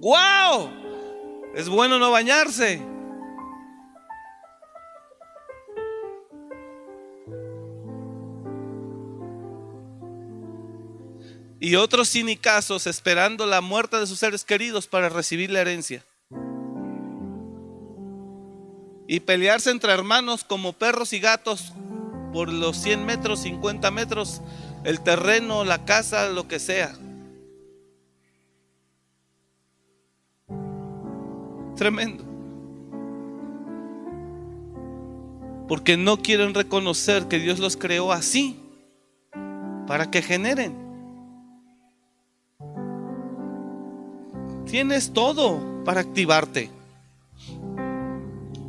[0.00, 0.70] ¡Wow!
[1.54, 2.90] Es bueno no bañarse.
[11.60, 16.02] y otros cinicazos esperando la muerte de sus seres queridos para recibir la herencia.
[19.12, 21.72] Y pelearse entre hermanos como perros y gatos
[22.32, 24.40] por los 100 metros, 50 metros,
[24.84, 26.96] el terreno, la casa, lo que sea.
[31.74, 32.22] Tremendo.
[35.66, 38.60] Porque no quieren reconocer que Dios los creó así,
[39.88, 40.72] para que generen.
[44.66, 46.70] Tienes todo para activarte.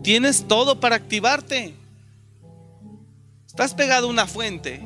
[0.04, 1.76] Tienes todo para activarte.
[3.46, 4.80] Estás pegado a una fuente.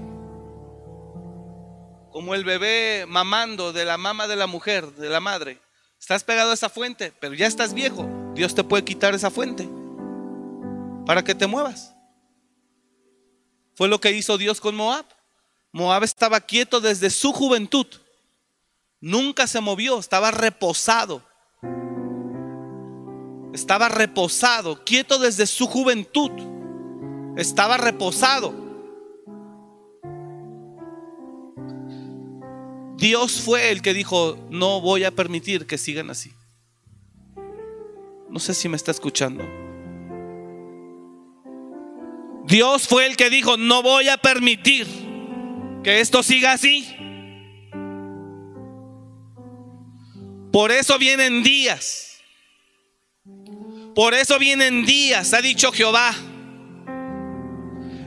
[2.12, 5.60] Como el bebé mamando de la mama de la mujer, de la madre.
[6.00, 8.08] Estás pegado a esa fuente, pero ya estás viejo.
[8.36, 9.68] Dios te puede quitar esa fuente
[11.06, 11.96] para que te muevas.
[13.76, 15.06] Fue lo que hizo Dios con Moab.
[15.72, 17.88] Moab estaba quieto desde su juventud.
[19.00, 21.25] Nunca se movió, estaba reposado.
[23.56, 26.30] Estaba reposado, quieto desde su juventud.
[27.38, 28.54] Estaba reposado.
[32.98, 36.34] Dios fue el que dijo, no voy a permitir que sigan así.
[38.30, 39.46] No sé si me está escuchando.
[42.48, 44.86] Dios fue el que dijo, no voy a permitir
[45.82, 46.94] que esto siga así.
[50.52, 52.15] Por eso vienen días.
[53.96, 56.14] Por eso vienen días, ha dicho Jehová,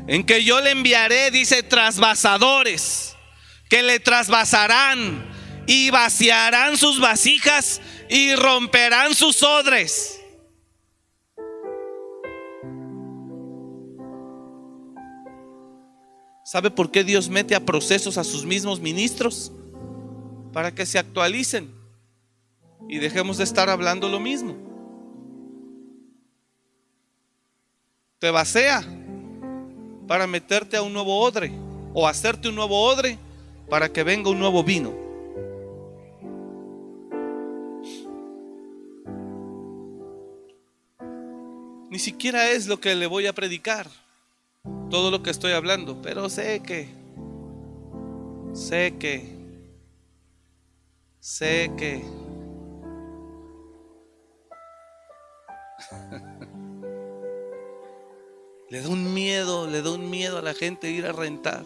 [0.07, 3.17] en que yo le enviaré, dice, trasvasadores,
[3.71, 5.27] que le trasvasarán
[5.67, 7.81] y vaciarán sus vasijas
[8.11, 10.21] y romperán sus odres.
[16.45, 19.53] ¿Sabe por qué Dios mete a procesos a sus mismos ministros?
[20.53, 21.75] Para que se actualicen
[22.91, 24.68] y dejemos de estar hablando lo mismo.
[28.19, 28.83] Te vacía
[30.09, 31.53] para meterte a un nuevo odre
[31.95, 33.17] o hacerte un nuevo odre
[33.69, 34.93] para que venga un nuevo vino.
[41.91, 43.87] Ni siquiera es lo que le voy a predicar,
[44.91, 46.89] todo lo que estoy hablando, pero sé que,
[48.53, 49.33] sé que,
[51.21, 52.03] sé que
[58.71, 61.65] Le da un miedo, le da un miedo a la gente ir a rentar.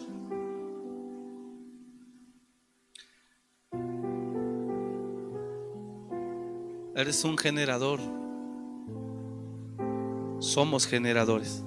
[6.95, 7.99] Eres un generador.
[10.39, 11.61] Somos generadores.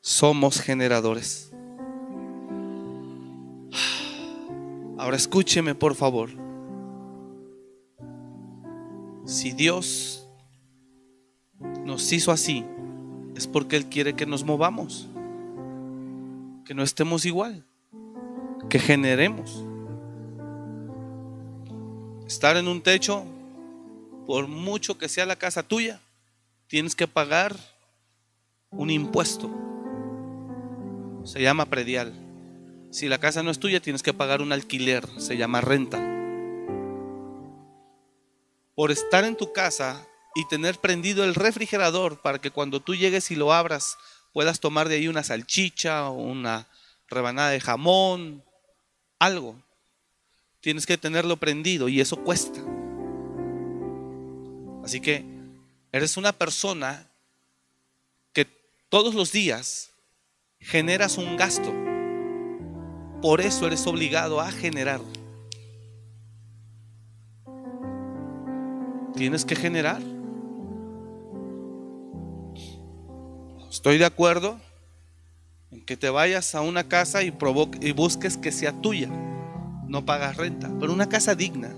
[0.00, 1.50] Somos generadores.
[4.96, 6.30] Ahora escúcheme, por favor.
[9.24, 10.23] Si Dios
[11.84, 12.64] nos hizo así,
[13.36, 15.08] es porque Él quiere que nos movamos,
[16.64, 17.64] que no estemos igual,
[18.68, 19.64] que generemos.
[22.26, 23.24] Estar en un techo,
[24.26, 26.00] por mucho que sea la casa tuya,
[26.68, 27.54] tienes que pagar
[28.70, 29.50] un impuesto.
[31.24, 32.12] Se llama predial.
[32.90, 35.06] Si la casa no es tuya, tienes que pagar un alquiler.
[35.18, 35.98] Se llama renta.
[38.74, 43.30] Por estar en tu casa y tener prendido el refrigerador para que cuando tú llegues
[43.30, 43.96] y lo abras
[44.32, 46.66] puedas tomar de ahí una salchicha o una
[47.08, 48.42] rebanada de jamón,
[49.18, 49.56] algo.
[50.60, 52.60] Tienes que tenerlo prendido y eso cuesta.
[54.82, 55.24] Así que
[55.92, 57.06] eres una persona
[58.32, 58.46] que
[58.88, 59.90] todos los días
[60.58, 61.72] generas un gasto.
[63.22, 65.00] Por eso eres obligado a generar.
[69.14, 70.13] Tienes que generar.
[73.74, 74.60] Estoy de acuerdo
[75.72, 77.34] en que te vayas a una casa y,
[77.80, 79.08] y busques que sea tuya.
[79.88, 81.74] No pagas renta, pero una casa digna.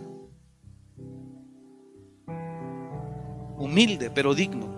[3.57, 4.69] Humilde, pero digno.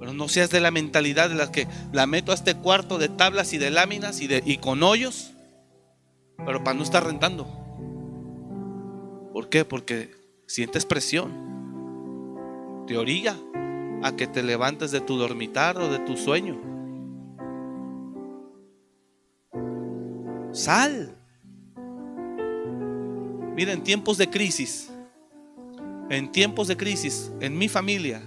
[0.00, 3.08] Pero no seas de la mentalidad de las que la meto a este cuarto de
[3.08, 5.30] tablas y de láminas y, de, y con hoyos,
[6.44, 7.46] pero para no estar rentando.
[9.32, 9.64] ¿Por qué?
[9.64, 10.10] Porque
[10.48, 11.52] sientes presión.
[12.88, 13.36] Te orilla
[14.02, 16.60] a que te levantes de tu dormitar o de tu sueño.
[20.52, 21.16] Sal.
[23.54, 24.90] Mira, en tiempos de crisis,
[26.10, 28.22] en tiempos de crisis, en mi familia,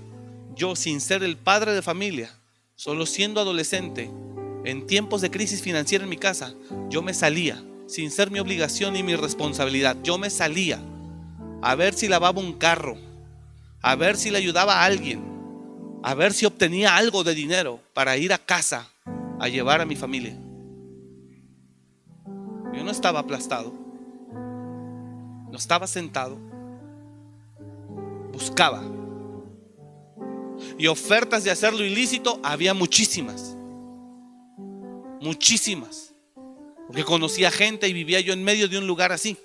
[0.56, 2.32] yo sin ser el padre de familia,
[2.76, 4.10] solo siendo adolescente,
[4.64, 6.54] en tiempos de crisis financiera en mi casa,
[6.90, 10.80] yo me salía, sin ser mi obligación ni mi responsabilidad, yo me salía
[11.62, 12.98] a ver si lavaba un carro,
[13.82, 15.35] a ver si le ayudaba a alguien,
[16.06, 18.88] a ver si obtenía algo de dinero para ir a casa
[19.40, 20.38] a llevar a mi familia.
[22.76, 23.74] Yo no estaba aplastado,
[25.50, 26.38] no estaba sentado,
[28.32, 28.84] buscaba.
[30.78, 33.58] Y ofertas de hacerlo ilícito había muchísimas,
[35.22, 36.14] muchísimas.
[36.86, 39.38] Porque conocía gente y vivía yo en medio de un lugar así.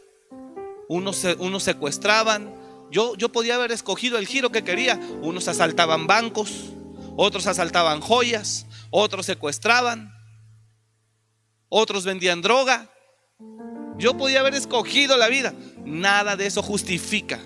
[0.88, 2.52] Unos, unos secuestraban.
[2.90, 5.00] Yo, yo podía haber escogido el giro que quería.
[5.22, 6.72] Unos asaltaban bancos,
[7.16, 10.12] otros asaltaban joyas, otros secuestraban,
[11.68, 12.90] otros vendían droga.
[13.96, 15.54] Yo podía haber escogido la vida.
[15.84, 17.38] Nada de eso justifica.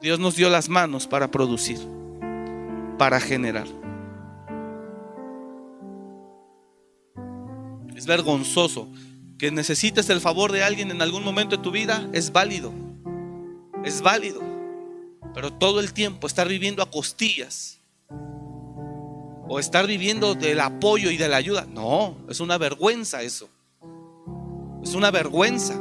[0.00, 1.78] Dios nos dio las manos para producir,
[2.98, 3.68] para generar.
[7.94, 8.88] Es vergonzoso
[9.38, 12.08] que necesites el favor de alguien en algún momento de tu vida.
[12.12, 12.72] Es válido.
[13.84, 14.40] Es válido.
[15.34, 17.78] Pero todo el tiempo estar viviendo a costillas
[19.48, 21.66] o estar viviendo del apoyo y de la ayuda.
[21.66, 23.48] No, es una vergüenza eso.
[24.82, 25.80] Es una vergüenza.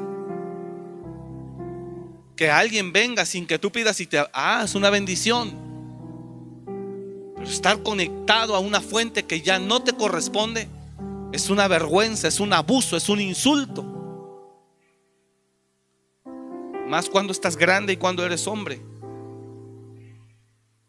[2.35, 4.23] Que alguien venga sin que tú pidas y te...
[4.33, 5.51] Ah, es una bendición.
[7.35, 10.67] Pero estar conectado a una fuente que ya no te corresponde
[11.31, 13.85] es una vergüenza, es un abuso, es un insulto.
[16.91, 18.81] Más cuando estás grande y cuando eres hombre.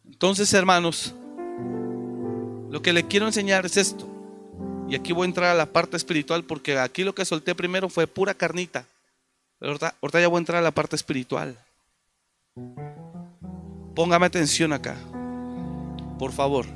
[0.05, 1.14] Entonces, hermanos,
[2.72, 4.09] lo que le quiero enseñar es esto.
[4.88, 7.88] Y aquí voy a entrar a la parte espiritual porque aquí lo que solté primero
[7.88, 8.84] fue pura carnita.
[9.61, 11.57] Pero ahorita, ya voy a entrar a la parte espiritual.
[13.94, 14.96] Póngame atención acá.
[16.18, 16.66] Por favor.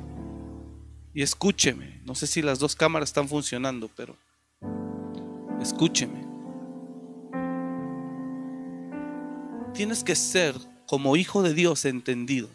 [1.13, 1.99] Y escúcheme.
[2.05, 4.15] No sé si las dos cámaras están funcionando, pero
[5.61, 6.26] escúcheme.
[9.77, 10.55] Tienes que ser
[10.87, 12.49] como hijo de Dios entendido.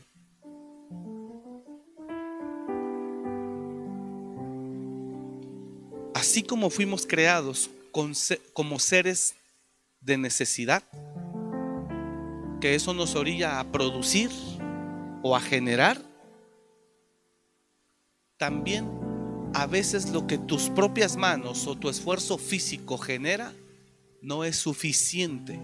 [6.14, 7.70] Así como fuimos creados
[8.52, 9.36] como seres
[10.00, 10.82] de necesidad,
[12.60, 14.30] que eso nos orilla a producir
[15.22, 16.02] o a generar,
[18.36, 18.90] también
[19.54, 23.52] a veces lo que tus propias manos o tu esfuerzo físico genera
[24.22, 25.60] no es suficiente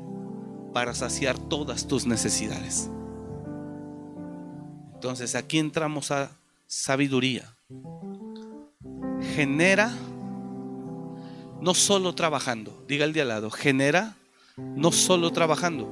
[0.79, 2.89] para saciar todas tus necesidades.
[4.95, 6.31] Entonces aquí entramos a
[6.69, 7.53] sabiduría.
[9.35, 9.93] Genera
[11.61, 14.15] no solo trabajando, diga el de al lado, genera
[14.57, 15.89] no solo trabajando.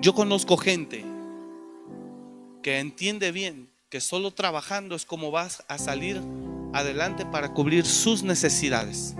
[0.00, 1.04] Yo conozco gente
[2.62, 6.22] que entiende bien que solo trabajando es como vas a salir
[6.72, 9.14] adelante para cubrir sus necesidades.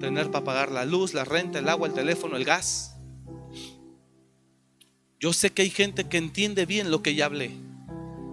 [0.00, 2.96] Tener para pagar la luz, la renta, el agua, el teléfono, el gas.
[5.18, 7.50] Yo sé que hay gente que entiende bien lo que ya hablé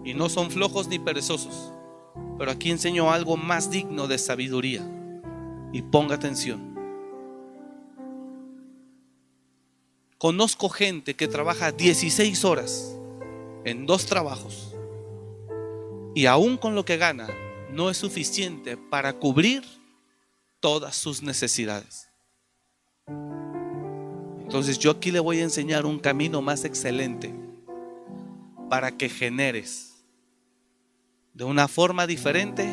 [0.03, 1.71] y no son flojos ni perezosos,
[2.37, 4.85] pero aquí enseño algo más digno de sabiduría
[5.71, 6.73] y ponga atención.
[10.17, 12.97] Conozco gente que trabaja 16 horas
[13.65, 14.73] en dos trabajos
[16.15, 17.27] y aún con lo que gana
[17.73, 19.63] no es suficiente para cubrir
[20.59, 22.07] todas sus necesidades.
[24.41, 27.33] Entonces yo aquí le voy a enseñar un camino más excelente
[28.69, 30.05] para que generes
[31.33, 32.69] de una forma diferente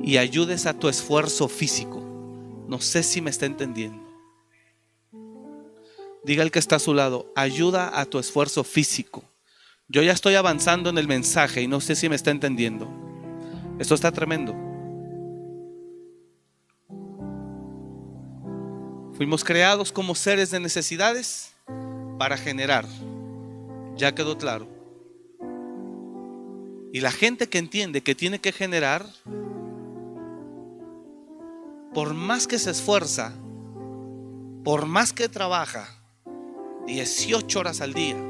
[0.00, 2.00] y ayudes a tu esfuerzo físico.
[2.68, 4.00] No sé si me está entendiendo.
[6.22, 9.24] Diga el que está a su lado, ayuda a tu esfuerzo físico.
[9.88, 13.09] Yo ya estoy avanzando en el mensaje y no sé si me está entendiendo.
[13.80, 14.54] Esto está tremendo.
[19.14, 21.54] Fuimos creados como seres de necesidades
[22.18, 22.84] para generar.
[23.96, 24.68] Ya quedó claro.
[26.92, 29.06] Y la gente que entiende que tiene que generar,
[31.94, 33.32] por más que se esfuerza,
[34.62, 35.88] por más que trabaja,
[36.86, 38.29] 18 horas al día,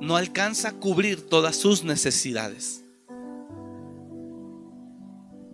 [0.00, 2.82] no alcanza a cubrir todas sus necesidades.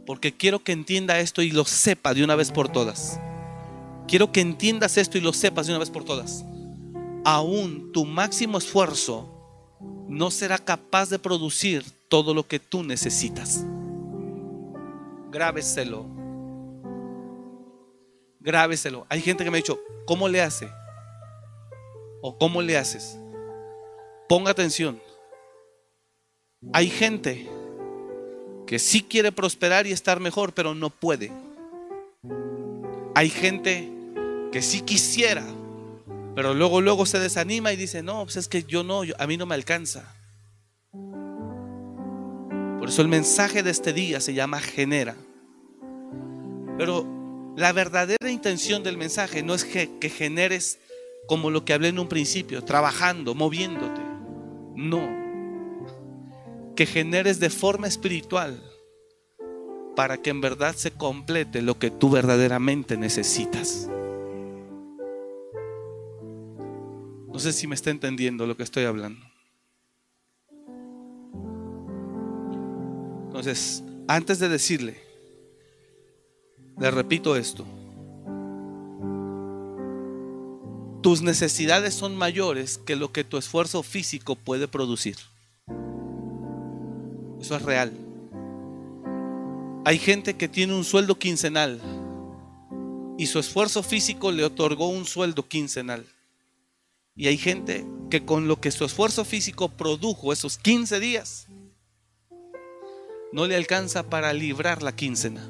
[0.06, 3.20] Porque quiero que entienda esto y lo sepa de una vez por todas.
[4.06, 6.44] Quiero que entiendas esto y lo sepas de una vez por todas.
[7.24, 9.28] Aún tu máximo esfuerzo
[10.08, 13.64] no será capaz de producir todo lo que tú necesitas.
[15.32, 16.06] Grábeselo.
[18.38, 19.06] Grábeselo.
[19.08, 20.68] Hay gente que me ha dicho, ¿cómo le hace?
[22.22, 23.18] ¿O cómo le haces?
[24.28, 25.00] Ponga atención.
[26.72, 27.48] Hay gente
[28.66, 31.30] que sí quiere prosperar y estar mejor, pero no puede.
[33.14, 33.88] Hay gente
[34.52, 35.44] que sí quisiera,
[36.34, 39.36] pero luego luego se desanima y dice, "No, pues es que yo no, a mí
[39.36, 40.12] no me alcanza."
[42.78, 45.16] Por eso el mensaje de este día se llama genera.
[46.76, 47.06] Pero
[47.56, 50.78] la verdadera intención del mensaje no es que, que generes
[51.26, 54.05] como lo que hablé en un principio, trabajando, moviéndote.
[54.76, 55.00] No.
[56.76, 58.62] Que generes de forma espiritual
[59.96, 63.88] para que en verdad se complete lo que tú verdaderamente necesitas.
[67.32, 69.26] No sé si me está entendiendo lo que estoy hablando.
[73.26, 74.96] Entonces, antes de decirle,
[76.78, 77.66] le repito esto.
[81.06, 85.16] Tus necesidades son mayores que lo que tu esfuerzo físico puede producir.
[87.40, 87.92] Eso es real.
[89.84, 91.80] Hay gente que tiene un sueldo quincenal
[93.16, 96.04] y su esfuerzo físico le otorgó un sueldo quincenal.
[97.14, 101.46] Y hay gente que con lo que su esfuerzo físico produjo esos 15 días,
[103.30, 105.48] no le alcanza para librar la quincena.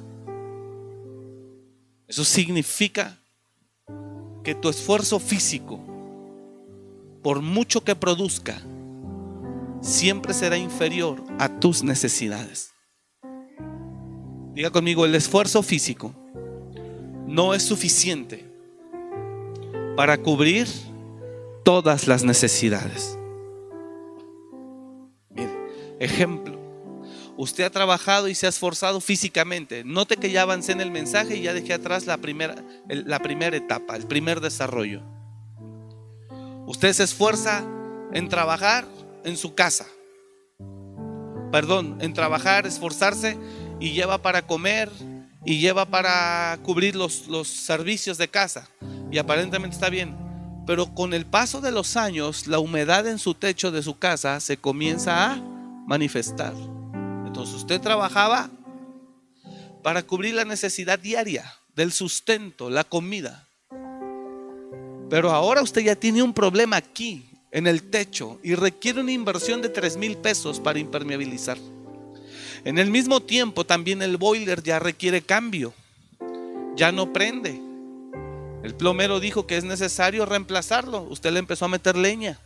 [2.09, 3.19] Eso significa
[4.47, 5.81] que tu esfuerzo físico,
[7.21, 8.63] por mucho que produzca,
[9.81, 12.73] siempre será inferior a tus necesidades.
[14.55, 16.15] Diga conmigo, el esfuerzo físico
[17.27, 18.49] no es suficiente
[19.97, 20.69] para cubrir
[21.65, 23.19] todas las necesidades.
[25.31, 25.59] Mire,
[25.99, 26.56] ejemplo,
[27.37, 29.85] usted ha trabajado y se ha esforzado físicamente.
[29.85, 32.57] Note que ya avancé en el mensaje y ya dejé atrás la primera,
[32.89, 35.03] la primera etapa, el primer desarrollo.
[36.67, 37.65] Usted se esfuerza
[38.13, 38.87] en trabajar
[39.25, 39.87] en su casa.
[41.53, 43.39] Perdón, en trabajar, esforzarse
[43.79, 44.91] y lleva para comer
[45.45, 48.69] y lleva para cubrir los, los servicios de casa.
[49.13, 50.17] Y aparentemente está bien.
[50.67, 54.41] Pero con el paso de los años, la humedad en su techo de su casa
[54.41, 55.37] se comienza a
[55.87, 56.53] manifestar.
[57.43, 58.51] Usted trabajaba
[59.83, 63.47] para cubrir la necesidad diaria del sustento, la comida.
[65.11, 69.63] Pero ahora usted ya tiene un problema aquí, en el techo, y requiere una inversión
[69.63, 71.59] de 3 mil pesos para impermeabilizar.
[72.65, 75.75] En el mismo tiempo también el boiler ya requiere cambio.
[76.75, 77.61] Ya no prende.
[78.65, 81.03] El plomero dijo que es necesario reemplazarlo.
[81.03, 82.41] Usted le empezó a meter leña.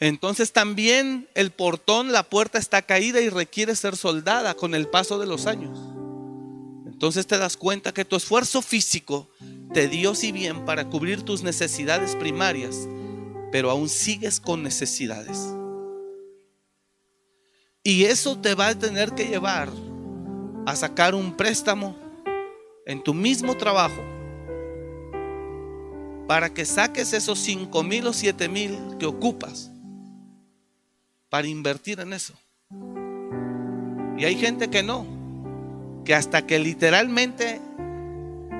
[0.00, 5.18] Entonces también el portón, la puerta está caída y requiere ser soldada con el paso
[5.18, 5.78] de los años.
[6.86, 9.28] Entonces te das cuenta que tu esfuerzo físico
[9.74, 12.88] te dio si bien para cubrir tus necesidades primarias,
[13.50, 15.38] pero aún sigues con necesidades.
[17.82, 19.68] Y eso te va a tener que llevar
[20.64, 21.96] a sacar un préstamo
[22.86, 24.00] en tu mismo trabajo
[26.28, 29.71] para que saques esos 5 mil o 7 mil que ocupas
[31.32, 32.34] para invertir en eso.
[34.18, 35.06] Y hay gente que no,
[36.04, 37.58] que hasta que literalmente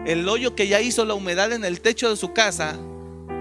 [0.06, 2.78] el hoyo que ya hizo la humedad en el techo de su casa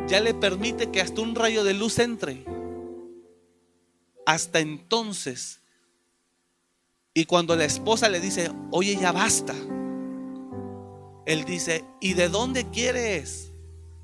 [0.09, 2.43] ya le permite que hasta un rayo de luz entre.
[4.25, 5.61] Hasta entonces.
[7.13, 9.55] Y cuando la esposa le dice, oye, ya basta.
[11.25, 13.53] Él dice, ¿y de dónde quieres?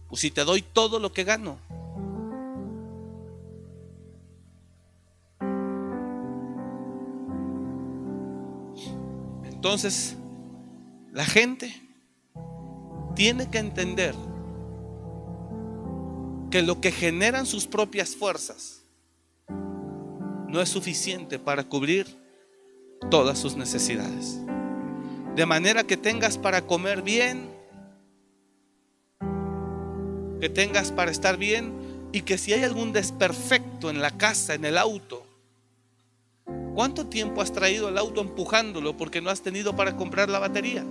[0.08, 1.60] Pues si te doy todo lo que gano.
[9.68, 10.16] Entonces,
[11.12, 11.76] la gente
[13.16, 14.16] tiene que entender
[16.50, 18.84] que lo que generan sus propias fuerzas
[20.48, 22.08] no es suficiente para cubrir
[23.12, 24.40] todas sus necesidades.
[25.36, 27.50] De manera que tengas para comer bien,
[30.40, 31.74] que tengas para estar bien
[32.14, 35.27] y que si hay algún desperfecto en la casa, en el auto,
[36.78, 40.86] ¿cuánto tiempo has traído el auto empujándolo porque no has tenido para comprar la batería?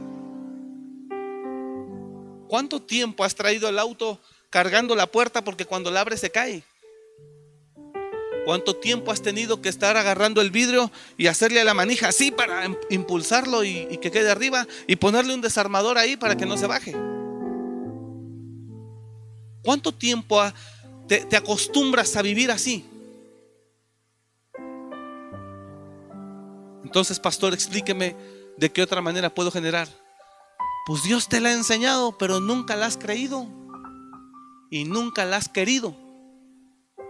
[2.48, 4.18] ¿Cuánto tiempo has traído el auto
[4.50, 6.64] cargando la puerta porque cuando la abre se cae?
[8.44, 12.32] ¿Cuánto tiempo has tenido que estar agarrando el vidrio y hacerle a la manija así
[12.32, 16.66] para impulsarlo y, que quede arriba y ponerle un desarmador ahí para que no se
[16.66, 16.96] baje?
[19.62, 20.42] ¿Cuánto tiempo
[21.06, 22.84] te, te acostumbras a vivir así?
[26.96, 28.16] Entonces, pastor, explíqueme
[28.56, 29.86] de qué otra manera puedo generar.
[30.86, 33.46] Pues Dios te la ha enseñado, pero nunca la has creído
[34.70, 35.94] y nunca la has querido.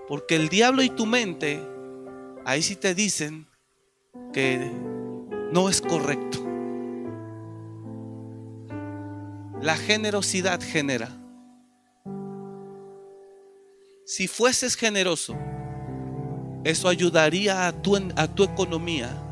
[0.09, 1.62] Porque el diablo y tu mente,
[2.45, 3.47] ahí sí te dicen
[4.32, 4.72] que
[5.53, 6.45] no es correcto.
[9.62, 11.16] La generosidad genera.
[14.05, 15.37] Si fueses generoso,
[16.64, 19.22] eso ayudaría a tu, a tu economía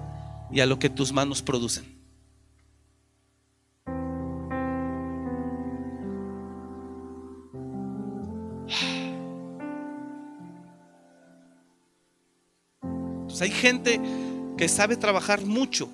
[0.50, 1.94] y a lo que tus manos producen.
[13.40, 14.00] hay gente
[14.56, 15.88] que sabe trabajar mucho,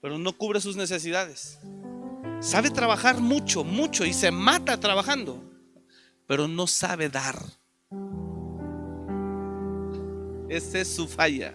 [0.00, 1.58] pero no cubre sus necesidades.
[2.40, 5.42] Sabe trabajar mucho, mucho y se mata trabajando,
[6.26, 7.38] pero no sabe dar.
[10.48, 11.54] Esa es su falla.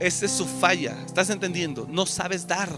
[0.00, 0.96] Esa es su falla.
[1.04, 1.86] ¿Estás entendiendo?
[1.90, 2.70] No sabes dar.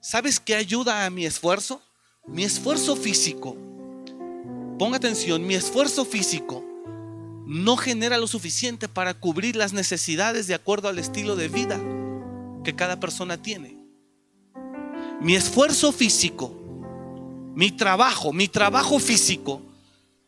[0.00, 1.80] ¿Sabes qué ayuda a mi esfuerzo?
[2.26, 3.56] Mi esfuerzo físico
[4.78, 6.64] ponga atención, mi esfuerzo físico
[7.46, 11.80] no genera lo suficiente para cubrir las necesidades de acuerdo al estilo de vida
[12.64, 13.78] que cada persona tiene.
[15.20, 16.52] Mi esfuerzo físico,
[17.54, 19.62] mi trabajo, mi trabajo físico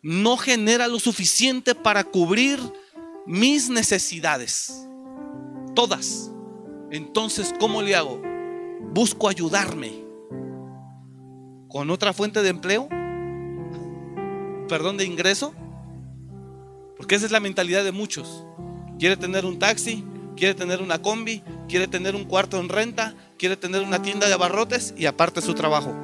[0.02, 2.60] no genera lo suficiente para cubrir
[3.26, 4.86] mis necesidades.
[5.74, 6.30] Todas.
[6.90, 8.20] Entonces, ¿cómo le hago?
[8.92, 9.92] Busco ayudarme
[11.68, 12.88] con otra fuente de empleo
[14.68, 15.54] perdón de ingreso?
[16.96, 18.44] Porque esa es la mentalidad de muchos.
[18.98, 20.04] Quiere tener un taxi,
[20.36, 24.34] quiere tener una combi, quiere tener un cuarto en renta, quiere tener una tienda de
[24.34, 25.94] abarrotes y aparte su trabajo.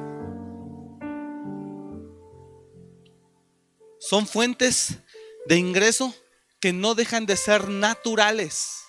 [3.99, 4.99] Son fuentes
[5.47, 6.13] de ingreso
[6.61, 8.83] que no dejan de ser naturales.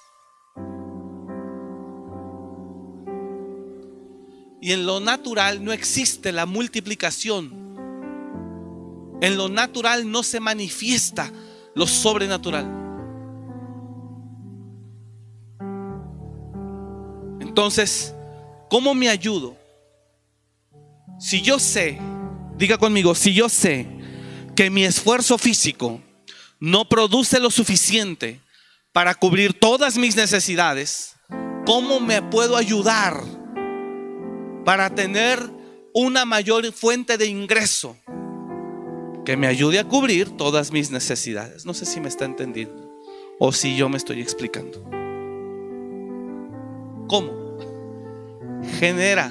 [4.61, 7.63] Y en lo natural no existe la multiplicación
[9.23, 11.33] en lo natural no se manifiesta
[11.77, 12.67] lo sobrenatural.
[17.41, 18.13] Entonces,
[18.69, 19.57] ¿cómo me ayudo?
[21.21, 22.01] Si yo sé,
[22.59, 23.87] diga conmigo, si yo sé
[24.57, 26.01] que mi esfuerzo físico
[26.63, 28.41] no produce lo suficiente
[28.93, 31.17] para cubrir todas mis necesidades,
[31.67, 33.21] ¿cómo me puedo ayudar
[34.65, 35.41] para tener
[35.93, 37.97] una mayor fuente de ingreso?
[39.25, 41.65] que me ayude a cubrir todas mis necesidades.
[41.65, 42.93] No sé si me está entendiendo
[43.39, 44.83] o si yo me estoy explicando.
[47.07, 47.31] ¿Cómo?
[48.81, 49.31] Genera.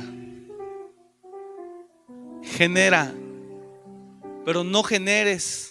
[2.42, 3.14] Genera.
[4.46, 5.71] Pero no generes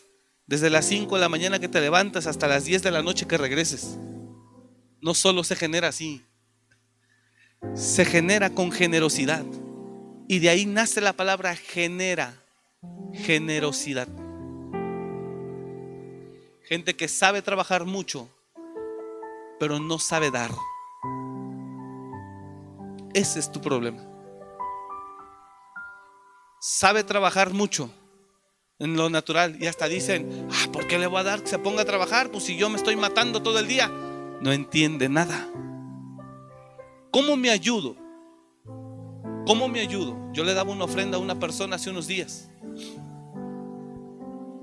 [0.51, 3.29] desde las 5 de la mañana que te levantas hasta las 10 de la noche
[3.29, 3.97] que regreses.
[5.01, 6.27] No solo se genera así.
[7.77, 9.45] Se genera con generosidad.
[10.27, 12.35] Y de ahí nace la palabra genera
[13.13, 14.09] generosidad.
[16.65, 18.29] Gente que sabe trabajar mucho,
[19.61, 20.51] pero no sabe dar.
[23.15, 24.05] Ese es tu problema.
[26.61, 27.89] Sabe trabajar mucho
[28.81, 31.59] en lo natural y hasta dicen, ah, ¿por qué le voy a dar que se
[31.59, 32.31] ponga a trabajar?
[32.31, 33.89] Pues si yo me estoy matando todo el día.
[34.41, 35.49] No entiende nada.
[37.11, 37.95] ¿Cómo me ayudo?
[39.47, 40.17] ¿Cómo me ayudo?
[40.33, 42.49] Yo le daba una ofrenda a una persona hace unos días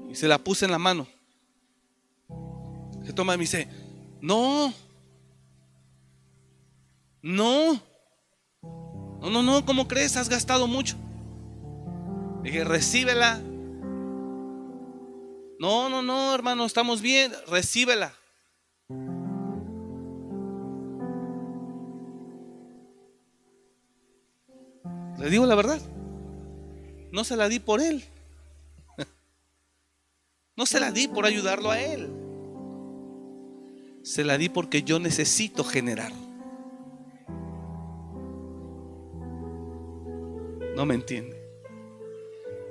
[0.10, 1.08] y se la puse en la mano.
[3.06, 3.68] Se toma y me dice,
[4.20, 4.74] no,
[7.22, 7.80] no,
[9.22, 10.18] no, no, no, ¿cómo crees?
[10.18, 10.96] Has gastado mucho.
[12.44, 13.42] Dije, recíbela.
[15.60, 18.14] No, no, no, hermano, estamos bien, recíbela.
[25.18, 25.82] Le digo la verdad.
[27.12, 28.04] No se la di por él.
[30.56, 32.10] No se la di por ayudarlo a él.
[34.02, 36.12] Se la di porque yo necesito generar.
[40.76, 41.40] No me entiende.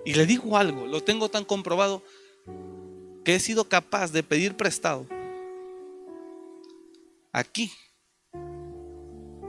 [0.05, 2.03] Y le digo algo, lo tengo tan comprobado
[3.27, 5.05] que he sido capaz de pedir prestado
[7.33, 7.73] aquí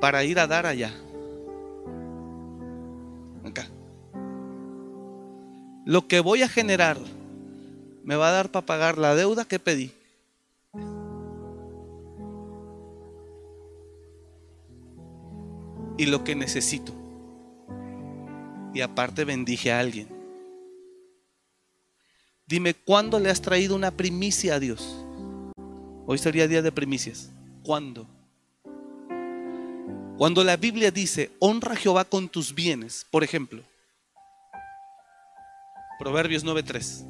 [0.01, 0.91] para ir a dar allá.
[3.45, 3.67] Acá.
[5.85, 6.97] Lo que voy a generar
[8.03, 9.93] me va a dar para pagar la deuda que pedí.
[15.99, 16.93] Y lo que necesito.
[18.73, 20.16] Y aparte bendije a alguien.
[22.47, 25.03] Dime, ¿cuándo le has traído una primicia a Dios?
[26.05, 27.29] Hoy sería día de primicias.
[27.61, 28.07] ¿Cuándo?
[30.17, 33.63] Cuando la Biblia dice, honra a Jehová con tus bienes, por ejemplo,
[35.99, 37.05] Proverbios 9:3.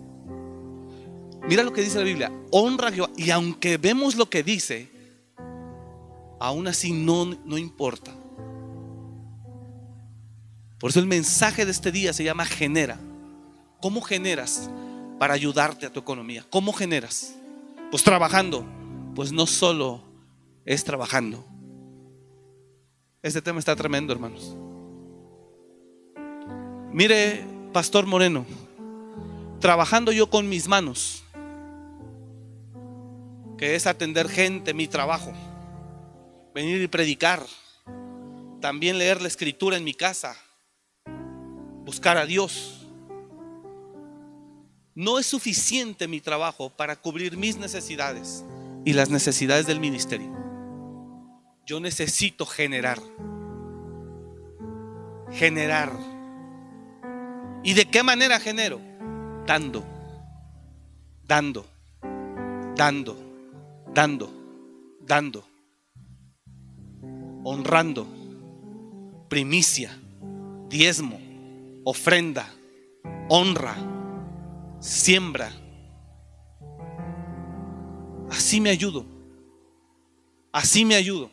[1.47, 3.11] Mira lo que dice la Biblia, honra a Jehová.
[3.15, 4.89] Y aunque vemos lo que dice,
[6.39, 8.11] aún así no, no importa.
[10.79, 12.99] Por eso el mensaje de este día se llama genera.
[13.79, 14.71] ¿Cómo generas
[15.20, 16.45] para ayudarte a tu economía?
[16.49, 17.36] ¿Cómo generas?
[17.91, 18.65] Pues trabajando.
[19.15, 20.01] Pues no solo
[20.65, 21.45] es trabajando.
[23.24, 24.55] Este tema está tremendo, hermanos.
[26.93, 27.43] Mire,
[27.74, 28.45] Pastor Moreno,
[29.59, 31.24] trabajando yo con mis manos,
[33.57, 35.34] que es atender gente, mi trabajo,
[36.53, 37.43] venir y predicar,
[38.61, 40.38] también leer la escritura en mi casa,
[41.86, 42.76] buscar a Dios.
[44.98, 48.43] No es suficiente mi trabajo para cubrir mis necesidades
[48.84, 50.36] y las necesidades del ministerio.
[51.68, 53.00] Yo necesito generar.
[55.34, 55.91] Generar.
[57.64, 58.82] ¿Y de qué manera genero?
[59.45, 59.86] Dando.
[61.28, 61.68] Dando.
[62.76, 63.16] Dando.
[63.93, 64.32] Dando.
[65.06, 65.48] Dando.
[67.43, 68.08] Honrando.
[69.30, 69.95] Primicia.
[70.70, 71.22] Diezmo.
[71.84, 72.52] Ofrenda.
[73.30, 73.97] Honra.
[74.88, 75.51] Siembra.
[78.29, 79.05] Así me ayudo.
[80.53, 81.29] Así me ayudo.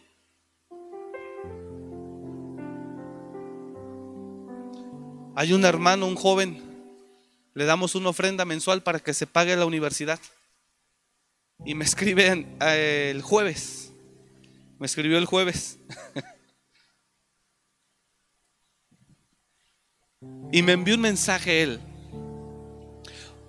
[5.36, 6.60] Hay un hermano, un joven,
[7.54, 10.18] le damos una ofrenda mensual para que se pague la universidad.
[11.64, 13.92] Y me escriben eh, el jueves.
[14.80, 15.78] Me escribió el jueves.
[20.50, 21.93] y me envió un mensaje él.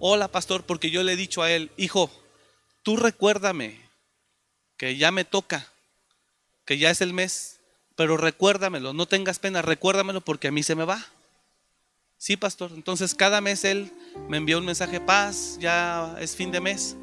[0.08, 2.12] Hola pastor, porque yo le he dicho a él, hijo,
[2.84, 3.90] tú recuérdame
[4.78, 5.68] que ya me toca,
[6.64, 7.60] que ya es el mes,
[7.96, 11.04] pero recuérdamelo, no tengas pena, recuérdamelo porque a mí se me va.
[12.20, 12.72] Sí, pastor.
[12.76, 13.92] Entonces cada mes él
[14.30, 16.96] me envió un mensaje, paz, ya es fin de mes,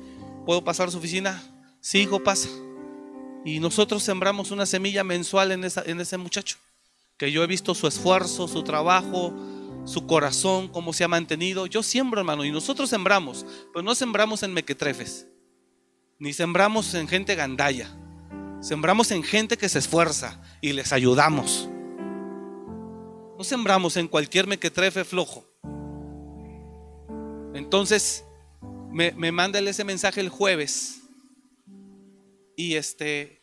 [0.47, 1.43] ¿puedo pasar a su oficina?
[1.81, 2.51] Sí, hijo, pasa.
[3.45, 6.57] Y nosotros sembramos una semilla mensual en, en ese muchacho,
[7.17, 9.35] que yo he visto su esfuerzo, su trabajo,
[9.85, 11.67] su corazón, cómo se ha mantenido.
[11.67, 15.27] Yo siembro, hermano, y nosotros sembramos, pero no sembramos en mequetrefes,
[16.19, 17.91] ni sembramos en gente gandalla.
[18.61, 21.69] Sembramos en gente que se esfuerza y les ayudamos.
[23.37, 25.45] No sembramos en cualquier mequetrefe flojo.
[27.55, 28.25] Entonces,
[28.93, 31.01] me, me manda ese mensaje el jueves.
[32.57, 33.42] Y este,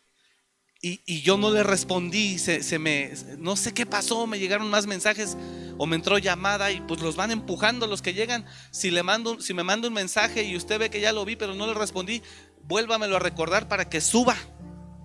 [0.82, 5.36] y, yo no le respondí, se, me, no sé qué pasó, me llegaron más mensajes
[5.78, 8.46] o me entró llamada y pues los van empujando los que llegan.
[8.72, 11.36] Si le mando, si me manda un mensaje y usted ve que ya lo vi,
[11.36, 12.22] pero no le respondí,
[12.64, 14.38] vuélvamelo a recordar para que suba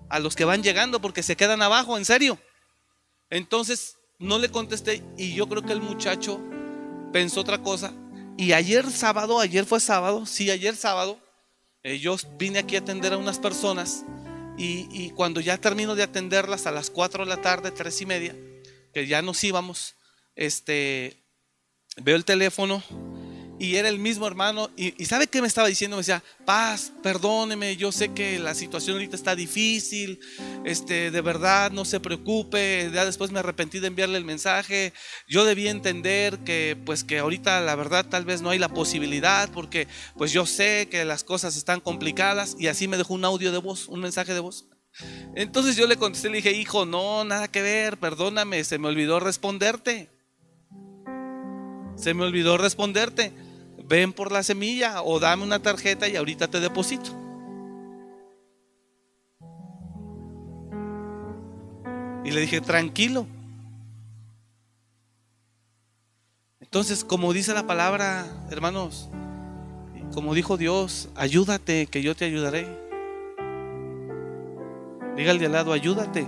[0.09, 2.39] a los que van llegando porque se quedan abajo, en serio.
[3.29, 6.39] Entonces no le contesté y yo creo que el muchacho
[7.11, 7.91] pensó otra cosa.
[8.37, 11.19] Y ayer sábado, ayer fue sábado, sí, ayer sábado,
[11.87, 14.03] Eh, yo vine aquí a atender a unas personas
[14.57, 18.35] y, cuando ya termino de atenderlas a las 4 de la tarde, tres y media,
[18.93, 19.95] que ya nos íbamos,
[20.35, 21.23] este,
[21.97, 22.81] veo el teléfono
[23.57, 24.69] y era el mismo hermano.
[24.75, 25.95] Y, ¿sabe qué me estaba diciendo?
[25.95, 30.19] Me decía, paz, perdóneme, yo sé que la situación ahorita está difícil,
[30.65, 32.89] este, de verdad, no se preocupe.
[32.93, 34.93] Ya después me arrepentí de enviarle el mensaje.
[35.27, 39.49] Yo debía entender que, pues, que ahorita la verdad tal vez no hay la posibilidad,
[39.51, 39.87] porque,
[40.17, 42.57] pues, yo sé que las cosas están complicadas.
[42.59, 44.67] Y así me dejó un audio de voz, un mensaje de voz.
[45.35, 49.19] Entonces yo le contesté, le dije, hijo, no, nada que ver, perdóname, se me olvidó
[49.19, 50.09] responderte.
[51.97, 53.44] Se me olvidó responderte
[53.87, 57.11] ven por la semilla o dame una tarjeta y ahorita te deposito.
[62.23, 63.27] Y le dije, tranquilo.
[66.59, 69.09] Entonces, como dice la palabra, hermanos,
[70.13, 72.67] como dijo Dios, ayúdate, que yo te ayudaré.
[75.15, 76.25] Diga al de al lado, ayúdate.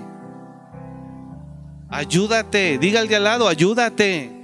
[1.90, 4.37] Ayúdate, diga al de al lado, ayúdate.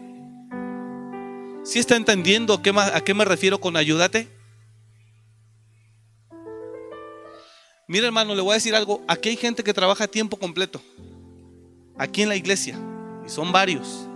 [1.63, 4.27] ¿Sí está entendiendo a qué me refiero con ayúdate?
[7.87, 9.01] Mira hermano, le voy a decir algo.
[9.07, 10.81] Aquí hay gente que trabaja a tiempo completo.
[11.97, 12.77] Aquí en la iglesia.
[13.25, 14.07] Y son varios.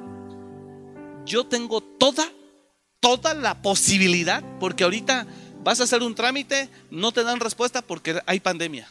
[1.26, 2.30] Yo tengo toda,
[3.00, 4.44] toda la posibilidad.
[4.60, 5.26] Porque ahorita
[5.64, 8.90] vas a hacer un trámite, no te dan respuesta porque hay pandemia.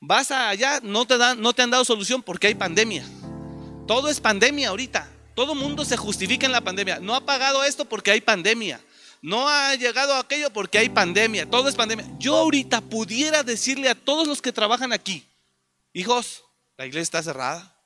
[0.00, 3.04] Vas allá, no te, dan, no te han dado solución porque hay pandemia.
[3.86, 5.08] Todo es pandemia ahorita.
[5.36, 6.98] Todo mundo se justifica en la pandemia.
[6.98, 8.80] No ha pagado esto porque hay pandemia.
[9.20, 11.48] No ha llegado a aquello porque hay pandemia.
[11.48, 12.06] Todo es pandemia.
[12.18, 15.28] Yo ahorita pudiera decirle a todos los que trabajan aquí,
[15.92, 16.42] hijos,
[16.78, 17.76] la iglesia está cerrada.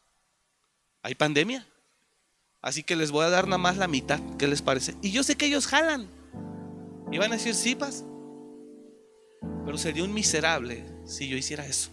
[1.03, 1.67] Hay pandemia.
[2.63, 4.21] Así que les voy a dar nada más la mitad.
[4.39, 4.95] ¿Qué les parece?
[5.03, 6.09] Y yo sé que ellos jalan.
[7.11, 7.77] Y van a decir, sí.
[9.65, 11.91] Pero sería un miserable si yo hiciera eso.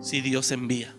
[0.00, 0.96] Si Dios envía.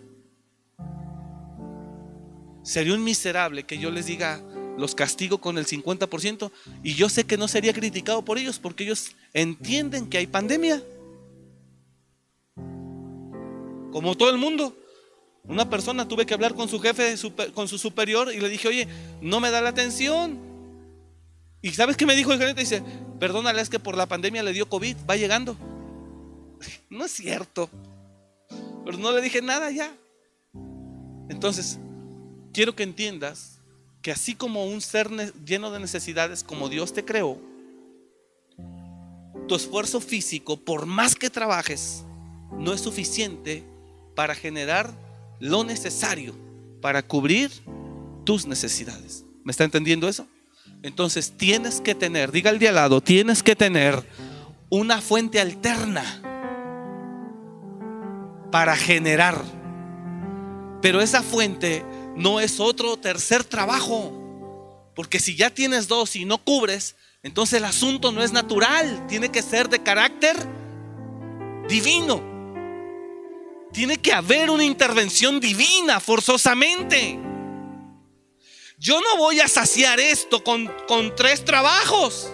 [2.70, 4.40] Sería un miserable que yo les diga,
[4.78, 6.52] los castigo con el 50%
[6.84, 10.80] y yo sé que no sería criticado por ellos porque ellos entienden que hay pandemia.
[13.90, 14.76] Como todo el mundo.
[15.42, 17.16] Una persona tuve que hablar con su jefe,
[17.54, 18.86] con su superior y le dije, oye,
[19.20, 20.38] no me da la atención.
[21.62, 22.60] ¿Y sabes qué me dijo el gerente?
[22.60, 22.84] Dice,
[23.18, 25.56] perdónale, es que por la pandemia le dio COVID, va llegando.
[26.88, 27.68] No es cierto.
[28.84, 29.92] Pero no le dije nada ya.
[31.28, 31.80] Entonces,
[32.52, 33.58] quiero que entiendas
[34.02, 35.10] que así como un ser
[35.44, 37.38] lleno de necesidades como Dios te creó,
[39.46, 42.04] tu esfuerzo físico, por más que trabajes,
[42.52, 43.64] no es suficiente
[44.14, 44.92] para generar
[45.40, 46.34] lo necesario
[46.80, 47.50] para cubrir
[48.24, 49.24] tus necesidades.
[49.44, 50.26] ¿Me está entendiendo eso?
[50.82, 54.02] Entonces tienes que tener, diga el de al lado, tienes que tener
[54.70, 56.22] una fuente alterna
[58.50, 59.42] para generar.
[60.80, 61.84] Pero esa fuente
[62.16, 64.12] no es otro tercer trabajo.
[64.94, 69.30] Porque si ya tienes dos y no cubres, entonces el asunto no es natural, tiene
[69.30, 70.36] que ser de carácter
[71.68, 72.22] divino.
[73.72, 77.18] Tiene que haber una intervención divina forzosamente.
[78.78, 82.32] Yo no voy a saciar esto con, con tres trabajos.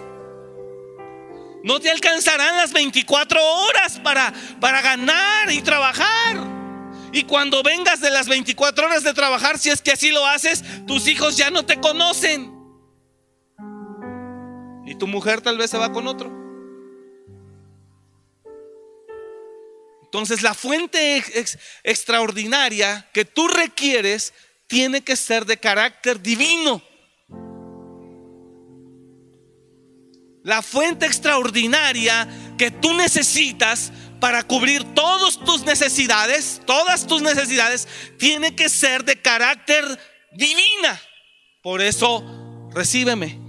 [1.63, 6.56] No te alcanzarán las 24 horas para, para ganar y trabajar.
[7.11, 10.63] Y cuando vengas de las 24 horas de trabajar, si es que así lo haces,
[10.85, 12.53] tus hijos ya no te conocen.
[14.85, 16.47] Y tu mujer tal vez se va con otro.
[20.03, 21.21] Entonces la fuente
[21.83, 24.33] extraordinaria que tú requieres
[24.65, 26.81] tiene que ser de carácter divino.
[30.43, 32.27] La fuente extraordinaria
[32.57, 37.87] que tú necesitas para cubrir todas tus necesidades, todas tus necesidades,
[38.17, 39.83] tiene que ser de carácter
[40.31, 40.99] divina.
[41.61, 42.23] Por eso,
[42.73, 43.39] recíbeme,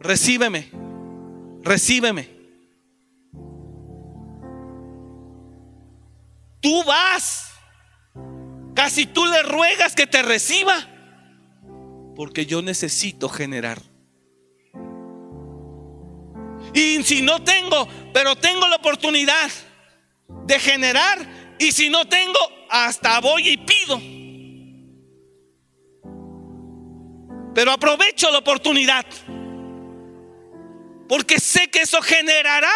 [0.00, 0.70] recíbeme,
[1.62, 2.30] recíbeme.
[6.60, 7.50] Tú vas,
[8.74, 10.88] casi tú le ruegas que te reciba,
[12.16, 13.93] porque yo necesito generar.
[16.74, 19.48] Y si no tengo, pero tengo la oportunidad
[20.46, 21.54] de generar.
[21.58, 24.00] Y si no tengo, hasta voy y pido.
[27.54, 29.06] Pero aprovecho la oportunidad.
[31.08, 32.72] Porque sé que eso generará.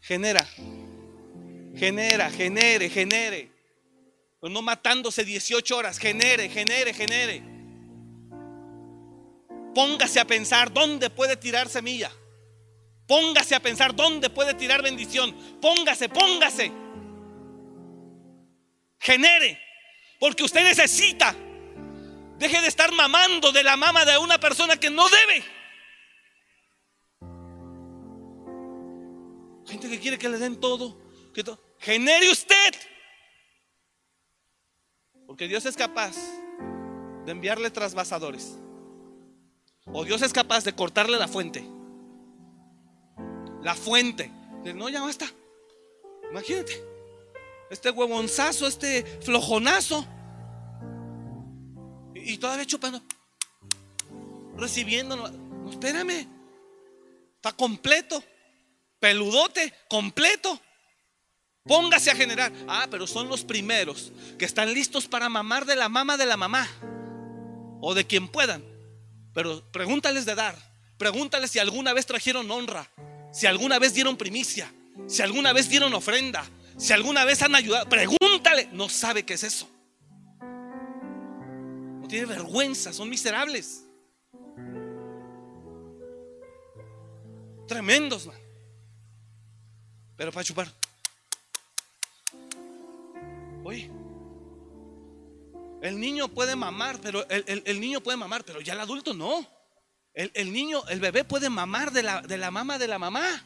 [0.00, 0.46] Genera.
[1.74, 3.57] Genera, genere, genere.
[4.40, 5.98] Pero no matándose 18 horas.
[5.98, 7.42] Genere, genere, genere.
[9.74, 12.10] Póngase a pensar dónde puede tirar semilla.
[13.06, 15.34] Póngase a pensar dónde puede tirar bendición.
[15.60, 16.70] Póngase, póngase.
[18.98, 19.60] Genere.
[20.20, 21.34] Porque usted necesita.
[22.38, 25.44] Deje de estar mamando de la mama de una persona que no debe.
[29.66, 30.98] Gente que quiere que le den todo.
[31.34, 31.44] Que
[31.78, 32.74] Genere usted.
[35.28, 36.16] Porque Dios es capaz
[37.26, 38.56] de enviarle trasvasadores.
[39.84, 41.62] O Dios es capaz de cortarle la fuente.
[43.62, 44.32] La fuente.
[44.74, 45.26] No, ya basta.
[46.30, 46.82] Imagínate.
[47.68, 50.06] Este huevonzazo, este flojonazo.
[52.14, 53.02] Y, y todavía chupando.
[54.56, 55.14] Recibiendo.
[55.14, 56.26] No, espérame.
[57.36, 58.24] Está completo.
[58.98, 60.58] Peludote, completo.
[61.68, 62.50] Póngase a generar.
[62.66, 66.38] Ah, pero son los primeros que están listos para mamar de la mama de la
[66.38, 66.66] mamá.
[67.80, 68.64] O de quien puedan.
[69.34, 70.56] Pero pregúntales de dar.
[70.96, 72.90] Pregúntales si alguna vez trajeron honra.
[73.32, 74.72] Si alguna vez dieron primicia.
[75.06, 76.44] Si alguna vez dieron ofrenda.
[76.78, 77.86] Si alguna vez han ayudado.
[77.88, 78.70] Pregúntale.
[78.72, 79.68] No sabe qué es eso.
[82.00, 82.94] No tiene vergüenza.
[82.94, 83.84] Son miserables.
[87.68, 88.38] Tremendos, man.
[90.16, 90.77] Pero para chupar.
[93.68, 93.90] Oye,
[95.82, 99.46] el niño puede mamar, pero el, niño puede mamar, pero ya el adulto no.
[100.14, 103.44] El, niño, el bebé puede mamar de la, de la mama de la mamá.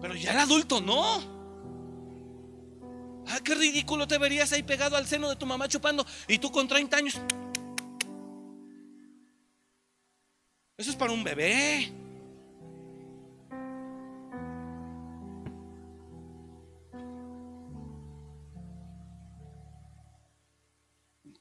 [0.00, 1.18] Pero ya el adulto no.
[3.26, 6.50] Ah, qué ridículo te verías ahí pegado al seno de tu mamá chupando y tú
[6.50, 7.20] con 30 años.
[10.78, 12.05] Eso es para un bebé.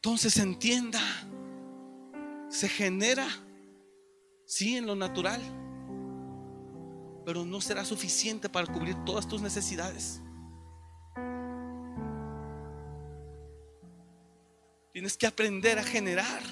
[0.06, 1.02] Entonces entienda,
[2.48, 3.26] se genera,
[4.46, 5.42] sí, en lo natural,
[7.26, 10.22] pero no será suficiente para cubrir todas tus necesidades.
[14.94, 16.44] Tienes que aprender a generar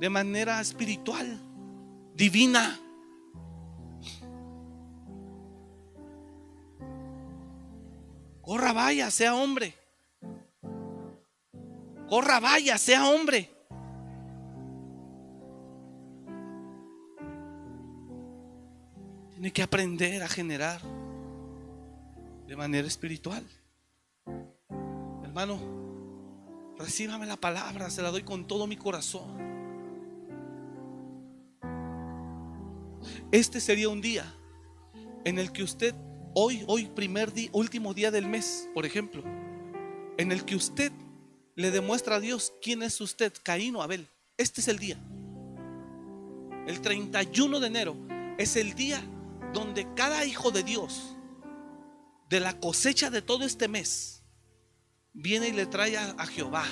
[0.00, 1.40] de manera espiritual,
[2.16, 2.80] divina.
[8.42, 9.83] Corra, vaya, sea hombre.
[12.14, 13.50] Corra, vaya, sea hombre.
[19.32, 20.80] Tiene que aprender a generar
[22.46, 23.44] de manera espiritual.
[25.24, 25.58] Hermano,
[26.78, 29.36] recíbame la palabra, se la doy con todo mi corazón.
[33.32, 34.32] Este sería un día
[35.24, 35.96] en el que usted,
[36.32, 39.24] hoy, hoy, primer día, último día del mes, por ejemplo,
[40.16, 40.92] en el que usted
[41.56, 44.08] le demuestra a Dios quién es usted, Caín o Abel.
[44.36, 44.98] Este es el día.
[46.66, 47.96] El 31 de enero
[48.38, 49.02] es el día
[49.52, 51.16] donde cada hijo de Dios,
[52.28, 54.24] de la cosecha de todo este mes,
[55.12, 56.64] viene y le trae a, Jehová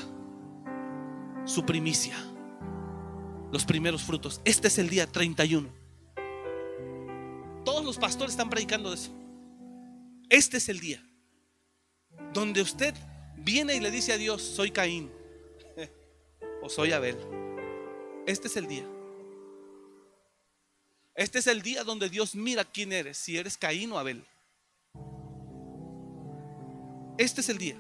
[1.45, 2.16] su primicia,
[3.53, 4.41] los primeros frutos.
[4.45, 5.68] Este es el día 31.
[7.64, 9.12] Todos los pastores están predicando de eso.
[10.29, 11.07] Este es el día
[12.33, 12.95] donde usted
[13.45, 15.11] viene y le dice a Dios, soy Caín
[16.63, 17.17] o soy Abel.
[18.27, 18.87] Este es el día.
[21.14, 24.25] Este es el día donde Dios mira quién eres, si eres Caín o Abel.
[27.19, 27.77] Este es el día.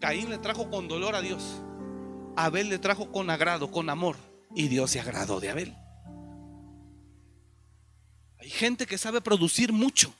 [0.00, 1.62] Caín le trajo con dolor a Dios.
[2.36, 4.16] Abel le trajo con agrado, con amor.
[4.54, 5.76] Y Dios se agradó de Abel.
[8.38, 10.14] Hay gente que sabe producir mucho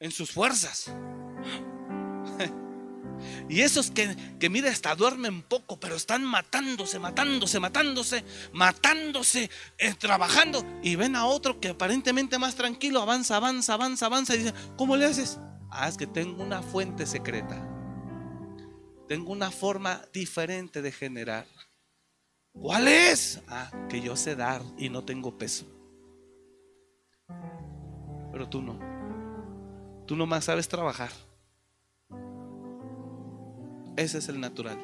[0.00, 0.92] en sus fuerzas.
[3.48, 9.94] Y esos que, que mire, hasta duermen poco, pero están matándose, matándose, matándose, matándose, eh,
[9.94, 10.64] trabajando.
[10.82, 14.34] Y ven a otro que aparentemente más tranquilo, avanza, avanza, avanza, avanza.
[14.34, 15.38] Y dice, ¿cómo le haces?
[15.70, 17.68] Ah, es que tengo una fuente secreta.
[19.08, 21.46] Tengo una forma diferente de generar.
[22.52, 23.40] ¿Cuál es?
[23.48, 25.66] Ah, que yo sé dar y no tengo peso.
[28.30, 28.78] Pero tú no.
[30.06, 31.10] Tú nomás sabes trabajar.
[33.96, 34.78] Ese es el natural.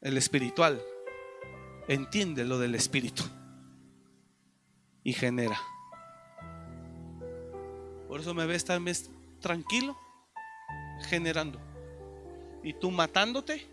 [0.00, 0.82] El espiritual
[1.86, 3.24] entiende lo del espíritu
[5.04, 5.60] y genera.
[8.08, 8.84] Por eso me ves tan
[9.40, 9.98] tranquilo,
[11.08, 11.60] generando.
[12.62, 13.66] Y tú matándote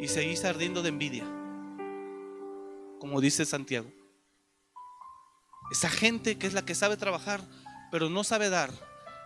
[0.00, 1.24] y seguís ardiendo de envidia.
[2.98, 3.88] Como dice Santiago.
[5.70, 7.40] Esa gente que es la que sabe trabajar,
[7.92, 8.70] pero no sabe dar,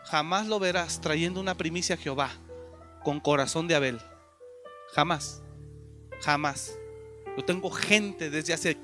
[0.04, 2.30] jamás lo verás trayendo una primicia a Jehová
[3.02, 4.00] con corazón de Abel.
[4.92, 5.42] Jamás.
[6.20, 6.78] Jamás.
[7.36, 8.76] Yo tengo gente desde hace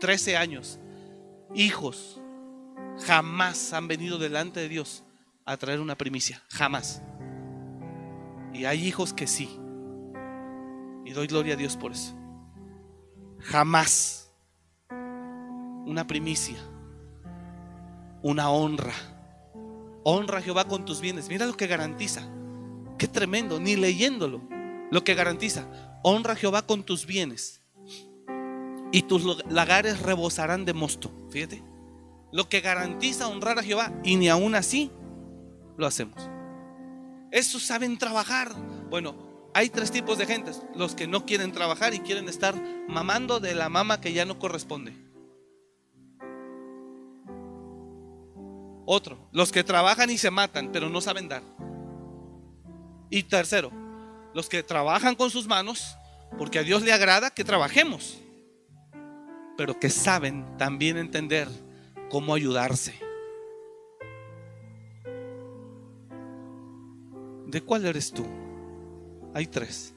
[0.00, 0.78] 13 años,
[1.54, 2.20] hijos,
[3.04, 5.04] jamás han venido delante de Dios
[5.44, 6.42] a traer una primicia.
[6.50, 7.02] Jamás.
[8.52, 9.58] Y hay hijos que sí.
[11.04, 12.14] Y doy gloria a Dios por eso.
[13.40, 14.32] Jamás.
[14.90, 16.58] Una primicia.
[18.22, 18.94] Una honra.
[20.02, 21.28] Honra a Jehová con tus bienes.
[21.28, 22.22] Mira lo que garantiza.
[22.98, 23.60] Qué tremendo.
[23.60, 24.42] Ni leyéndolo.
[24.90, 25.66] Lo que garantiza.
[26.02, 27.62] Honra a Jehová con tus bienes.
[28.92, 31.10] Y tus lagares rebosarán de mosto.
[31.30, 31.62] Fíjate.
[32.32, 33.92] Lo que garantiza honrar a Jehová.
[34.04, 34.90] Y ni aún así
[35.76, 36.30] lo hacemos.
[37.30, 38.52] Esos saben trabajar.
[38.88, 39.14] Bueno,
[39.54, 40.62] hay tres tipos de gentes.
[40.74, 42.54] Los que no quieren trabajar y quieren estar
[42.88, 44.92] mamando de la mama que ya no corresponde.
[48.86, 51.42] Otro, los que trabajan y se matan, pero no saben dar.
[53.10, 53.70] Y tercero,
[54.34, 55.96] los que trabajan con sus manos,
[56.38, 58.18] porque a Dios le agrada que trabajemos,
[59.56, 61.48] pero que saben también entender
[62.10, 62.94] cómo ayudarse.
[67.46, 68.26] ¿De cuál eres tú?
[69.34, 69.94] Hay tres.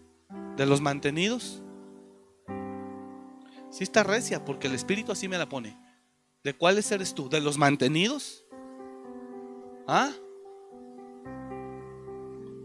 [0.56, 1.64] ¿De los mantenidos?
[3.72, 5.78] Sí está recia, porque el Espíritu así me la pone.
[6.44, 7.30] ¿De cuáles eres tú?
[7.30, 8.46] ¿De los mantenidos?
[9.88, 10.12] ¿Ah?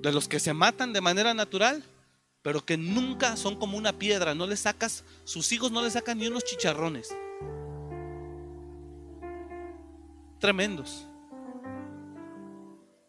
[0.05, 1.83] De los que se matan de manera natural,
[2.43, 6.19] pero que nunca son como una piedra, no le sacas, sus hijos no le sacan
[6.19, 7.17] ni unos chicharrones.
[10.41, 11.07] Tremendos.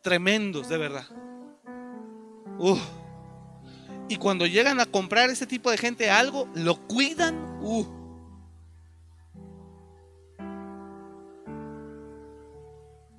[0.02, 1.06] Tremendos, de verdad.
[4.08, 7.60] Y cuando llegan a comprar ese tipo de gente algo, lo cuidan.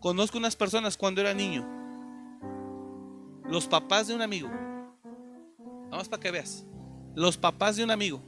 [0.01, 1.76] Conozco unas personas cuando era niño.
[3.49, 4.49] Los papás de un amigo.
[5.91, 6.65] Vamos para que veas.
[7.15, 8.23] Los papás de un amigo.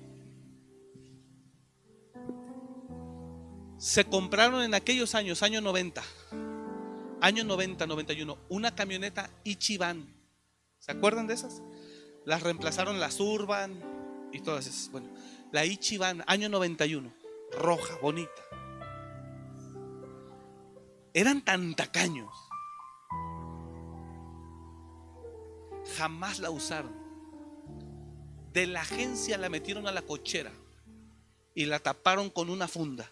[3.77, 6.03] Se compraron en aquellos años, año 90,
[7.21, 10.19] año 90, 91, una camioneta Ichiban
[10.79, 11.63] ¿Se acuerdan de esas?
[12.25, 13.79] Las reemplazaron las Urban
[14.33, 14.91] y todas esas.
[14.91, 15.09] Bueno,
[15.53, 17.13] la Ichiban, año 91,
[17.53, 18.43] roja, bonita.
[21.15, 22.33] Eran tan tacaños.
[25.97, 26.93] Jamás la usaron.
[28.53, 30.53] De la agencia la metieron a la cochera
[31.55, 33.11] y la taparon con una funda.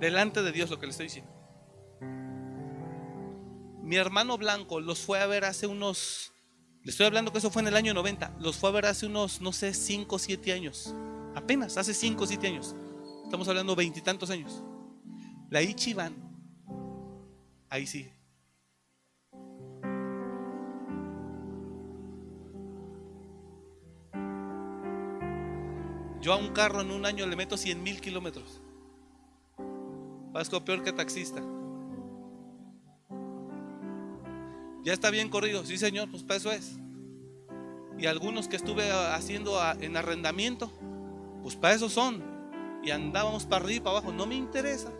[0.00, 1.30] delante de Dios lo que le estoy diciendo.
[3.82, 6.32] Mi hermano Blanco los fue a ver hace unos,
[6.82, 9.06] le estoy hablando que eso fue en el año 90, los fue a ver hace
[9.06, 10.94] unos, no sé, 5 o 7 años.
[11.34, 12.74] Apenas, hace 5 o 7 años.
[13.24, 14.62] Estamos hablando veintitantos años.
[15.48, 16.14] La Ichiban,
[17.70, 18.10] ahí sí.
[26.20, 28.60] Yo a un carro en un año le meto 100 mil kilómetros.
[30.32, 31.40] Vasco peor que taxista.
[34.82, 36.78] Ya está bien corrido, sí señor, pues para eso es.
[37.96, 40.72] Y algunos que estuve haciendo en arrendamiento,
[41.42, 42.24] pues para eso son.
[42.82, 44.92] Y andábamos para arriba y para abajo, no me interesa.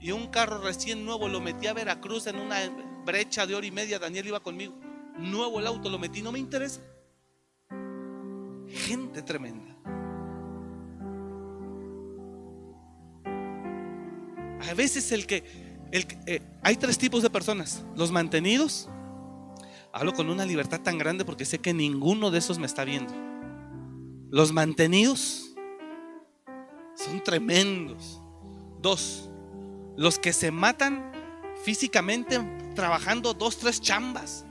[0.00, 2.56] Y un carro recién nuevo lo metí a Veracruz en una
[3.04, 4.74] brecha de hora y media, Daniel iba conmigo.
[5.18, 6.80] Nuevo el auto lo metí, no me interesa.
[8.68, 9.76] Gente tremenda.
[14.68, 15.44] A veces el que,
[15.90, 17.84] el, eh, hay tres tipos de personas.
[17.96, 18.88] Los mantenidos.
[19.92, 23.12] Hablo con una libertad tan grande porque sé que ninguno de esos me está viendo.
[24.30, 25.56] Los mantenidos
[26.94, 28.22] son tremendos.
[28.80, 29.29] Dos,
[29.96, 31.12] los que se matan
[31.64, 32.40] físicamente
[32.74, 34.44] trabajando dos, tres chambas.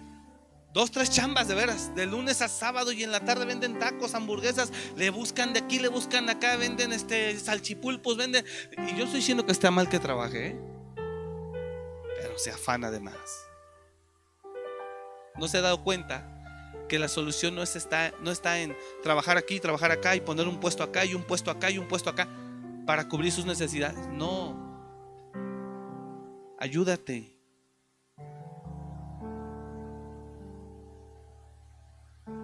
[0.71, 4.13] Dos, tres chambas de veras, de lunes a sábado y en la tarde venden tacos,
[4.13, 8.45] hamburguesas, le buscan de aquí, le buscan acá, venden este salchipulpos, venden.
[8.77, 10.59] Y yo estoy diciendo que está mal que trabaje, ¿eh?
[12.21, 13.47] pero se afana de más.
[15.37, 16.35] No se ha dado cuenta
[16.87, 20.59] que la solución no, está, no está en trabajar aquí, trabajar acá y poner un
[20.59, 22.27] puesto acá y un puesto acá y un puesto acá
[22.85, 24.07] para cubrir sus necesidades.
[24.09, 24.68] No.
[26.59, 27.35] Ayúdate.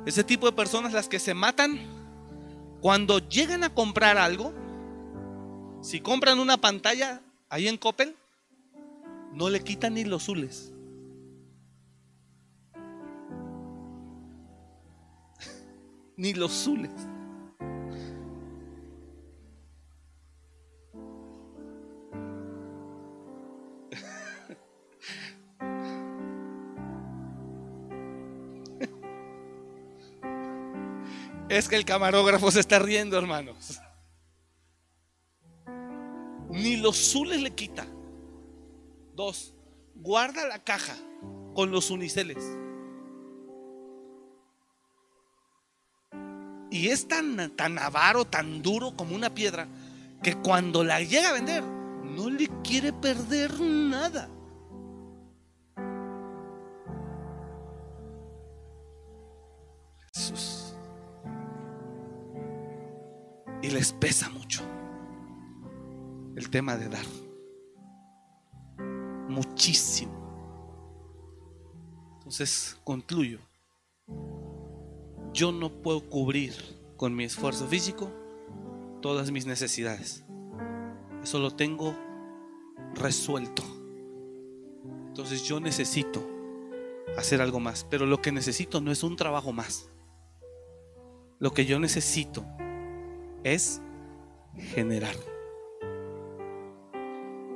[0.06, 1.78] Ese tipo de personas las que se matan
[2.80, 4.54] cuando llegan a comprar algo,
[5.82, 8.16] si compran una pantalla ahí en Coppel,
[9.34, 10.72] no le quitan ni los zules.
[16.16, 16.94] ni los zules.
[31.56, 33.80] Es que el camarógrafo se está riendo, hermanos.
[36.50, 37.88] Ni los zules le quita.
[39.14, 39.54] Dos,
[39.96, 40.98] guarda la caja
[41.54, 42.44] con los uniceles.
[46.72, 49.66] Y es tan, tan avaro, tan duro como una piedra,
[50.22, 54.30] que cuando la llega a vender, no le quiere perder nada.
[60.14, 60.55] Jesús.
[63.66, 64.62] Y les pesa mucho
[66.36, 67.06] el tema de dar.
[69.28, 70.14] Muchísimo.
[72.18, 73.40] Entonces, concluyo.
[75.34, 76.54] Yo no puedo cubrir
[76.96, 78.12] con mi esfuerzo físico
[79.02, 80.24] todas mis necesidades.
[81.24, 81.96] Eso lo tengo
[82.94, 83.64] resuelto.
[85.08, 86.24] Entonces yo necesito
[87.18, 87.84] hacer algo más.
[87.90, 89.90] Pero lo que necesito no es un trabajo más.
[91.40, 92.46] Lo que yo necesito
[93.46, 93.80] es
[94.74, 95.16] generar.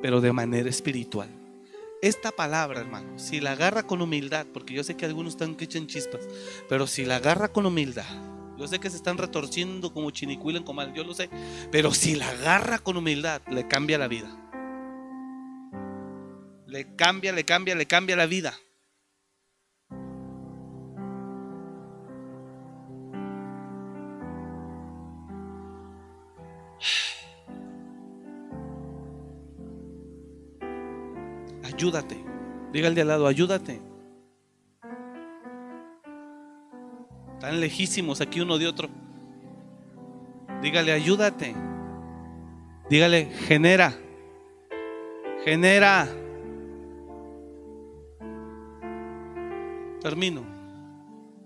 [0.01, 1.29] Pero de manera espiritual.
[2.01, 5.65] Esta palabra, hermano, si la agarra con humildad, porque yo sé que algunos están que
[5.65, 6.29] echan chispas,
[6.69, 8.05] pero si la agarra con humildad,
[8.57, 11.29] yo sé que se están retorciendo como chinicuila en comal, yo lo sé,
[11.71, 14.29] pero si la agarra con humildad, le cambia la vida.
[16.67, 18.53] Le cambia, le cambia, le cambia la vida.
[31.63, 32.17] Ayúdate.
[32.73, 33.81] Diga al de al lado, ayúdate.
[37.39, 38.89] Tan lejísimos aquí uno de otro.
[40.61, 41.55] Dígale, ayúdate.
[42.89, 43.93] Dígale, genera.
[45.45, 46.07] Genera.
[50.01, 50.43] Termino.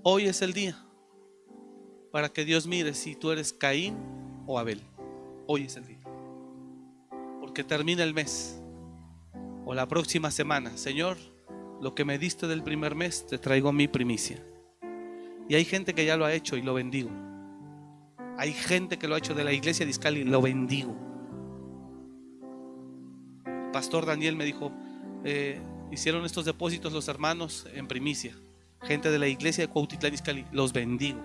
[0.01, 0.75] Hoy es el día
[2.11, 3.95] para que Dios mire si tú eres Caín
[4.45, 4.81] o Abel.
[5.45, 5.99] Hoy es el día.
[7.39, 8.61] Porque termina el mes.
[9.65, 10.77] O la próxima semana.
[10.77, 11.17] Señor,
[11.81, 14.41] lo que me diste del primer mes, te traigo mi primicia.
[15.49, 17.09] Y hay gente que ya lo ha hecho y lo bendigo.
[18.37, 20.95] Hay gente que lo ha hecho de la iglesia de y lo bendigo.
[23.71, 24.71] Pastor Daniel me dijo,
[25.23, 25.59] eh,
[25.91, 28.35] hicieron estos depósitos los hermanos en primicia.
[28.81, 31.19] Gente de la iglesia de Cuautitlán Iscali, los bendigo.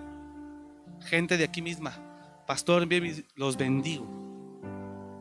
[1.01, 2.08] Gente de aquí misma,
[2.49, 2.87] Pastor,
[3.35, 4.07] los bendigo.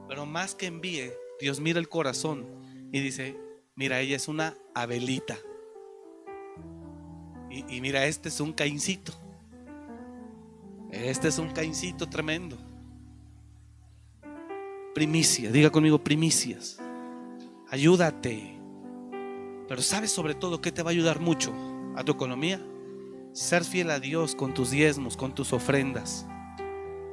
[0.09, 2.47] Pero más que envíe, Dios mira el corazón
[2.91, 3.37] y dice,
[3.77, 5.37] mira, ella es una Abelita.
[7.51, 9.13] Y, mira, este es un caincito.
[10.91, 12.57] Este es un caincito tremendo.
[14.95, 16.79] Primicia, diga conmigo primicias.
[17.69, 18.59] Ayúdate.
[19.69, 21.53] Pero sabes sobre todo que te va a ayudar mucho
[21.95, 22.59] a tu economía.
[23.35, 26.27] Ser fiel a Dios con tus diezmos, con tus ofrendas.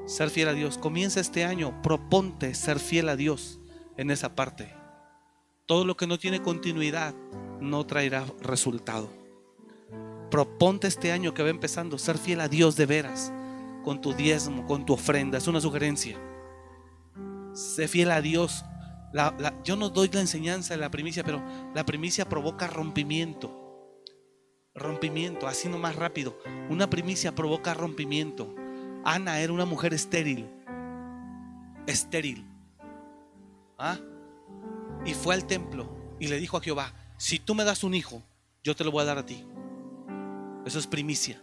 [0.05, 0.77] Ser fiel a Dios.
[0.77, 3.59] Comienza este año, proponte ser fiel a Dios
[3.97, 4.73] en esa parte.
[5.65, 7.15] Todo lo que no tiene continuidad
[7.59, 9.09] no traerá resultado.
[10.29, 13.33] Proponte este año que va empezando ser fiel a Dios de veras,
[13.83, 15.39] con tu diezmo, con tu ofrenda.
[15.39, 16.17] Es una sugerencia.
[17.53, 18.63] Sé fiel a Dios.
[19.63, 21.41] yo no doy la enseñanza de la primicia, pero
[21.73, 23.61] la primicia provoca rompimiento.
[24.75, 26.37] Rompimiento, así no más rápido.
[26.69, 28.53] Una primicia provoca rompimiento.
[29.05, 30.49] Ana era una mujer estéril.
[31.85, 32.43] Estéril.
[33.77, 33.99] ¿Ah?
[35.05, 35.87] Y fue al templo
[36.19, 38.23] y le dijo a Jehová, si tú me das un hijo,
[38.63, 39.45] yo te lo voy a dar a ti.
[40.65, 41.41] Eso es primicia.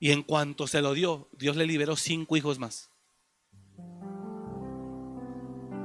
[0.00, 2.90] Y en cuanto se lo dio, Dios le liberó cinco hijos más.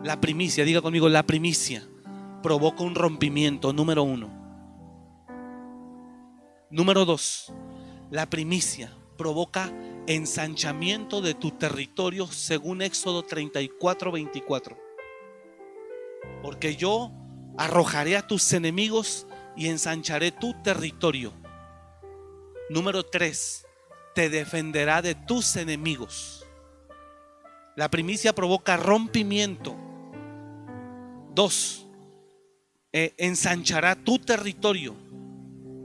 [0.03, 1.87] La primicia, diga conmigo, la primicia
[2.41, 4.41] provoca un rompimiento, número uno.
[6.71, 7.53] Número dos,
[8.09, 9.71] la primicia provoca
[10.07, 14.77] ensanchamiento de tu territorio según Éxodo 34, 24.
[16.41, 17.11] Porque yo
[17.57, 21.33] arrojaré a tus enemigos y ensancharé tu territorio.
[22.69, 23.65] Número tres,
[24.15, 26.45] te defenderá de tus enemigos.
[27.75, 29.75] La primicia provoca rompimiento.
[31.33, 31.87] Dos,
[32.91, 34.95] eh, ensanchará tu territorio.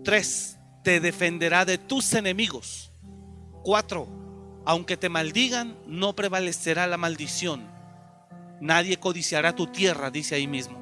[0.04, 2.85] Tres, te defenderá de tus enemigos.
[3.66, 4.06] Cuatro,
[4.64, 7.68] aunque te maldigan, no prevalecerá la maldición.
[8.60, 10.78] Nadie codiciará tu tierra, dice ahí mismo.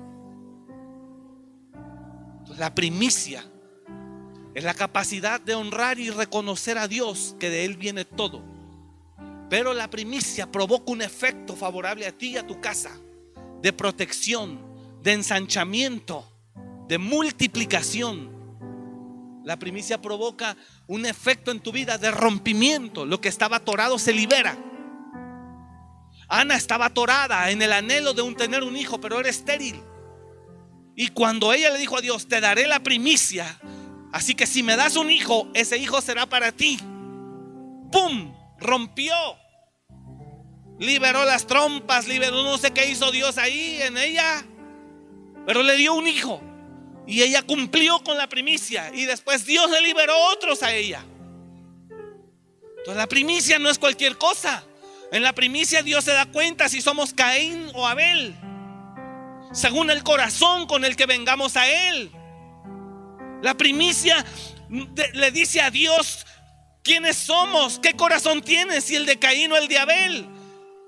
[2.59, 3.43] La primicia
[4.55, 8.43] es la capacidad de honrar y reconocer a Dios, que de Él viene todo.
[9.48, 12.90] Pero la primicia provoca un efecto favorable a ti y a tu casa,
[13.62, 14.61] de protección,
[15.02, 16.31] de ensanchamiento,
[16.86, 18.34] de multiplicación.
[19.44, 20.56] La primicia provoca
[20.86, 23.04] un efecto en tu vida de rompimiento.
[23.04, 24.56] Lo que estaba atorado se libera.
[26.28, 29.80] Ana estaba atorada en el anhelo de tener un hijo, pero era estéril.
[30.96, 33.60] Y cuando ella le dijo a Dios, te daré la primicia,
[34.12, 36.78] así que si me das un hijo, ese hijo será para ti.
[37.90, 38.32] ¡Pum!
[38.58, 39.14] Rompió.
[40.78, 44.44] Liberó las trompas, liberó no sé qué hizo Dios ahí en ella,
[45.46, 46.40] pero le dio un hijo.
[47.06, 48.90] Y ella cumplió con la primicia.
[48.94, 51.05] Y después Dios le liberó otros a ella.
[52.78, 54.64] Entonces la primicia no es cualquier cosa.
[55.12, 58.35] En la primicia Dios se da cuenta si somos Caín o Abel.
[59.52, 62.10] Según el corazón con el que vengamos a Él.
[63.43, 64.24] La primicia
[65.12, 66.26] le dice a Dios
[66.82, 70.26] quiénes somos, qué corazón tienes, si el de Caín o el de Abel.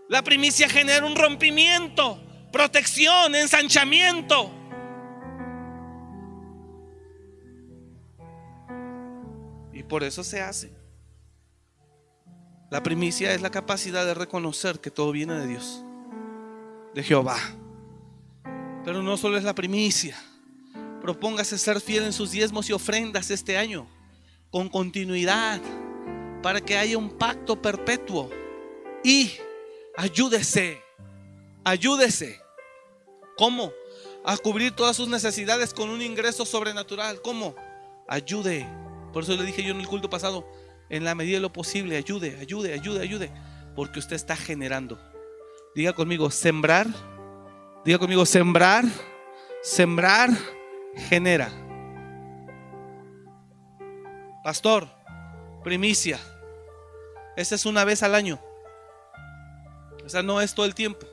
[0.08, 2.18] La primicia genera un rompimiento,
[2.52, 4.55] protección, ensanchamiento.
[9.88, 10.72] Por eso se hace.
[12.70, 15.84] La primicia es la capacidad de reconocer que todo viene de Dios,
[16.94, 17.38] de Jehová.
[18.84, 20.16] Pero no solo es la primicia.
[21.00, 23.86] Propóngase ser fiel en sus diezmos y ofrendas este año,
[24.50, 25.60] con continuidad,
[26.42, 28.30] para que haya un pacto perpetuo.
[29.04, 29.32] Y
[29.96, 30.80] ayúdese,
[31.64, 32.40] ayúdese.
[33.36, 33.72] ¿Cómo?
[34.24, 37.22] A cubrir todas sus necesidades con un ingreso sobrenatural.
[37.22, 37.54] ¿Cómo?
[38.08, 38.66] Ayude.
[39.16, 40.46] Por eso le dije yo en el culto pasado,
[40.90, 43.32] en la medida de lo posible, ayude, ayude, ayude, ayude.
[43.74, 45.00] Porque usted está generando.
[45.74, 46.86] Diga conmigo, sembrar.
[47.82, 48.84] Diga conmigo, sembrar.
[49.62, 50.28] Sembrar
[51.08, 51.50] genera.
[54.44, 54.86] Pastor,
[55.64, 56.20] primicia.
[57.38, 58.38] Esa es una vez al año.
[60.04, 61.06] O sea, no es todo el tiempo.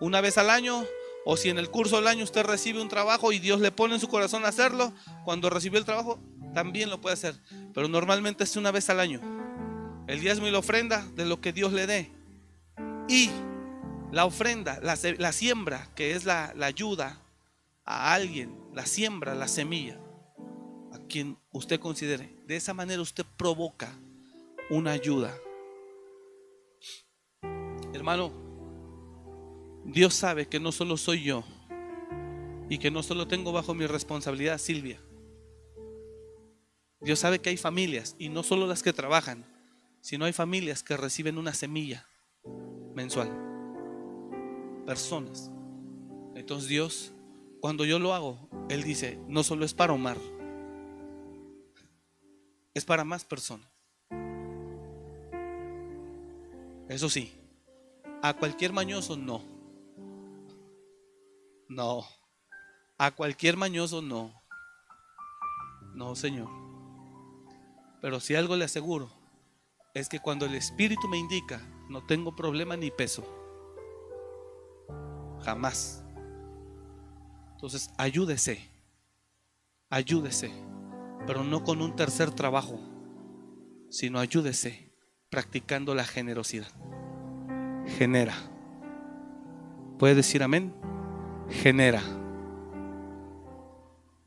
[0.00, 0.84] Una vez al año,
[1.24, 3.94] o si en el curso del año usted recibe un trabajo y Dios le pone
[3.94, 4.92] en su corazón hacerlo,
[5.24, 6.20] cuando recibió el trabajo,
[6.54, 7.34] también lo puede hacer.
[7.74, 9.20] Pero normalmente es una vez al año.
[10.06, 12.10] El diezmo y la ofrenda de lo que Dios le dé.
[13.08, 13.30] Y
[14.10, 17.18] la ofrenda, la, siembra, que es la, la ayuda
[17.84, 19.98] a alguien, la siembra, la semilla,
[20.92, 22.34] a quien usted considere.
[22.46, 23.92] De esa manera usted provoca
[24.70, 25.34] una ayuda
[27.94, 28.32] Hermano,
[29.84, 31.44] Dios sabe que no solo soy yo
[32.70, 34.98] y que no solo tengo bajo mi responsabilidad Silvia.
[37.02, 39.44] Dios sabe que hay familias y no solo las que trabajan,
[40.00, 42.06] sino hay familias que reciben una semilla
[42.94, 43.30] mensual.
[44.86, 45.50] Personas.
[46.34, 47.12] Entonces Dios,
[47.60, 50.18] cuando yo lo hago, Él dice, no solo es para Omar,
[52.74, 53.68] es para más personas.
[56.88, 57.32] Eso sí,
[58.22, 59.42] a cualquier mañoso no.
[61.68, 62.04] No.
[62.98, 64.32] A cualquier mañoso no.
[65.94, 66.71] No, Señor.
[68.02, 69.10] Pero si algo le aseguro,
[69.94, 73.24] es que cuando el Espíritu me indica, no tengo problema ni peso.
[75.40, 76.04] Jamás.
[77.52, 78.68] Entonces, ayúdese.
[79.88, 80.52] Ayúdese.
[81.26, 82.78] Pero no con un tercer trabajo,
[83.88, 84.92] sino ayúdese
[85.30, 86.68] practicando la generosidad
[87.86, 88.34] genera.
[89.98, 90.74] ¿Puede decir amén?
[91.48, 92.02] Genera.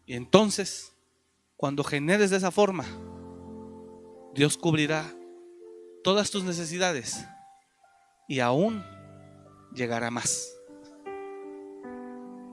[0.05, 0.93] Y entonces,
[1.55, 2.85] cuando generes de esa forma,
[4.35, 5.09] Dios cubrirá
[6.03, 7.25] todas tus necesidades
[8.27, 8.83] y aún
[9.73, 10.51] llegará más.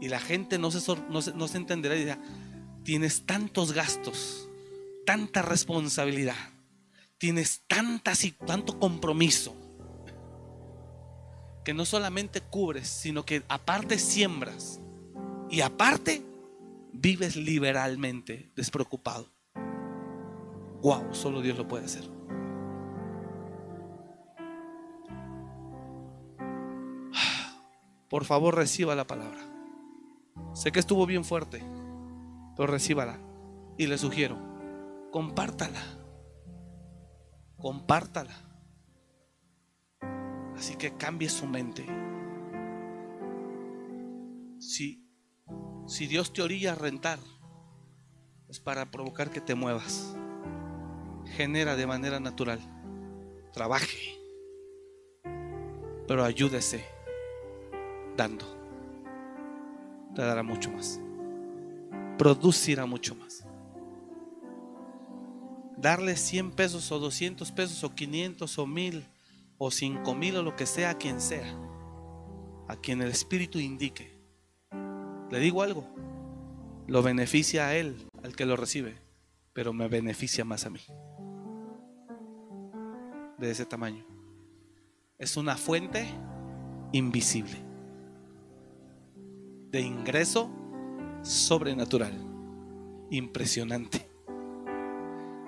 [0.01, 2.19] Y la gente no se, no se, entenderá y dirá,
[2.85, 4.49] tienes tantos gastos,
[5.05, 6.37] tanta responsabilidad,
[7.19, 9.53] tienes tantas y tanto compromiso
[11.65, 14.81] que no solamente cubres, sino que aparte siembras
[15.51, 16.23] y aparte
[16.93, 19.32] vives liberalmente, despreocupado.
[20.83, 22.03] Wow, solo Dios lo puede hacer.
[28.11, 29.39] Por favor, reciba la palabra.
[30.55, 31.65] Sé que estuvo bien fuerte,
[32.57, 33.19] pero recíbala.
[33.79, 34.37] Y le sugiero,
[35.11, 35.81] compártala.
[37.57, 38.35] Compártala.
[40.57, 41.87] Así que cambie su mente.
[44.59, 45.09] Si,
[45.87, 47.19] si Dios te orilla a rentar,
[48.49, 50.17] es para provocar que te muevas.
[51.37, 52.61] Genera de manera natural.
[53.53, 54.19] Trabaje.
[56.07, 56.85] Pero ayúdese
[58.17, 58.45] dando.
[60.15, 61.01] Te dará mucho más.
[62.19, 63.47] Producirá mucho más.
[65.77, 69.07] Darle 100 pesos o 200 pesos o 500 o 1000
[69.65, 71.47] o cinco mil o lo que sea a quien sea,
[72.67, 74.11] a quien el Espíritu indique.
[75.31, 75.89] Le digo algo,
[76.89, 78.97] lo beneficia a él, al que lo recibe,
[79.53, 80.81] pero me beneficia más a mí.
[83.43, 84.07] De ese tamaño.
[85.19, 86.07] Es una fuente
[86.93, 87.57] invisible
[89.73, 90.49] de ingreso
[91.23, 92.13] sobrenatural,
[93.11, 94.09] impresionante.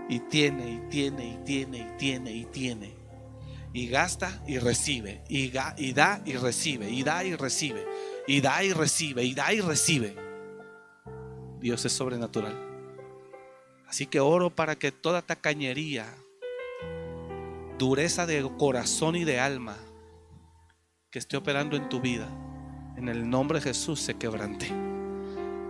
[0.09, 2.95] Y tiene, y tiene, y tiene, y tiene, y tiene.
[3.73, 5.23] Y gasta y recibe.
[5.29, 6.91] Y, y da y recibe.
[6.91, 7.87] Y da y recibe.
[8.27, 9.23] Y da y recibe.
[9.23, 10.17] Y da y recibe.
[11.61, 12.59] Dios es sobrenatural.
[13.87, 16.13] Así que oro para que toda tacañería,
[17.79, 19.77] dureza de corazón y de alma
[21.11, 22.29] que esté operando en tu vida,
[22.97, 24.69] en el nombre de Jesús se quebrante.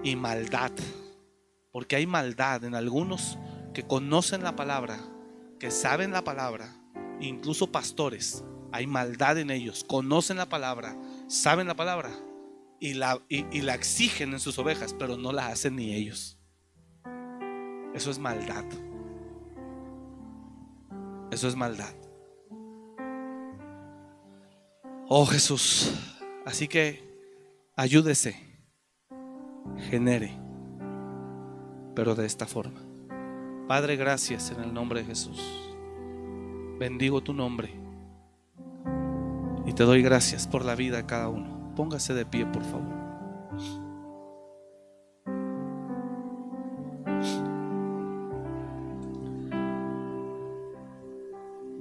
[0.03, 0.73] Y maldad,
[1.73, 3.39] porque hay maldad en algunos
[3.73, 4.99] que conocen la palabra,
[5.59, 6.75] que saben la palabra,
[7.21, 8.45] incluso pastores,
[8.75, 10.97] hay maldad en ellos, conocen la palabra,
[11.29, 12.11] saben la palabra
[12.81, 16.39] y la, y, la exigen en sus ovejas, pero no la hacen ni ellos.
[17.95, 18.65] Eso es maldad.
[21.31, 21.95] Eso es maldad.
[25.09, 25.93] Oh Jesús.
[26.45, 27.03] Así que
[27.77, 28.37] ayúdese,
[29.91, 30.33] genere,
[31.95, 32.81] pero de esta forma.
[33.67, 35.43] Padre, gracias en el nombre de Jesús.
[36.79, 37.73] Bendigo tu nombre.
[39.67, 41.73] Y te doy gracias por la vida de cada uno.
[41.75, 42.94] Póngase de pie, por favor.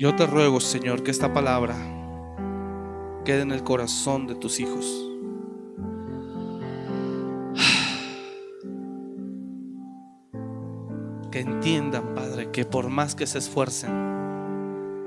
[0.04, 1.78] Yo te ruego, Señor, que esta palabra
[3.24, 5.10] quede en el corazón de tus hijos.
[11.32, 13.92] Que entiendan, Padre, que por más que se esfuercen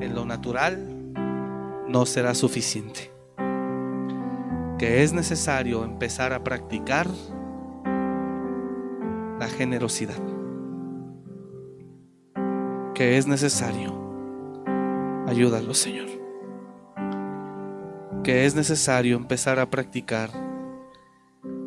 [0.00, 1.12] en lo natural,
[1.86, 3.12] no será suficiente.
[4.78, 7.06] Que es necesario empezar a practicar
[9.38, 10.22] la generosidad.
[12.94, 14.05] Que es necesario.
[15.26, 16.06] Ayúdalo, Señor.
[18.22, 20.30] Que es necesario empezar a practicar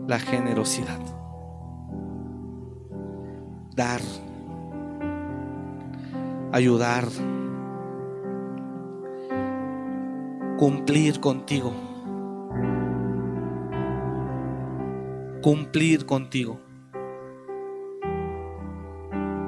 [0.07, 0.99] la generosidad.
[3.76, 4.02] Dar,
[6.53, 7.06] ayudar,
[10.57, 11.73] cumplir contigo,
[15.41, 16.60] cumplir contigo,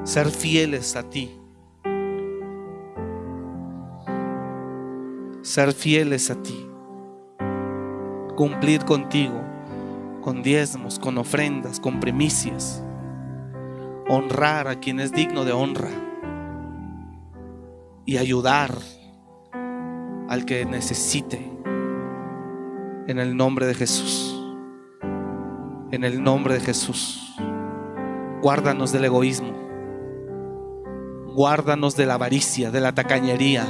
[0.03, 1.40] ser fieles a ti.
[5.41, 6.71] Ser fieles a ti
[8.41, 9.39] cumplir contigo,
[10.21, 12.83] con diezmos, con ofrendas, con primicias.
[14.09, 15.91] Honrar a quien es digno de honra.
[18.03, 18.75] Y ayudar
[20.27, 21.51] al que necesite.
[23.07, 24.35] En el nombre de Jesús.
[25.91, 27.35] En el nombre de Jesús.
[28.41, 29.53] Guárdanos del egoísmo.
[31.35, 33.65] Guárdanos de la avaricia, de la tacañería.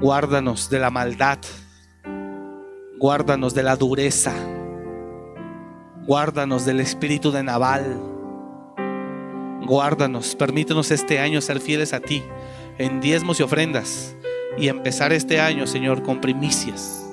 [0.00, 1.38] Guárdanos de la maldad
[2.98, 4.34] Guárdanos de la dureza.
[6.04, 7.96] Guárdanos del espíritu de Naval.
[9.64, 12.24] Guárdanos, permítenos este año ser fieles a ti
[12.76, 14.16] en diezmos y ofrendas
[14.56, 17.08] y empezar este año, Señor, con primicias,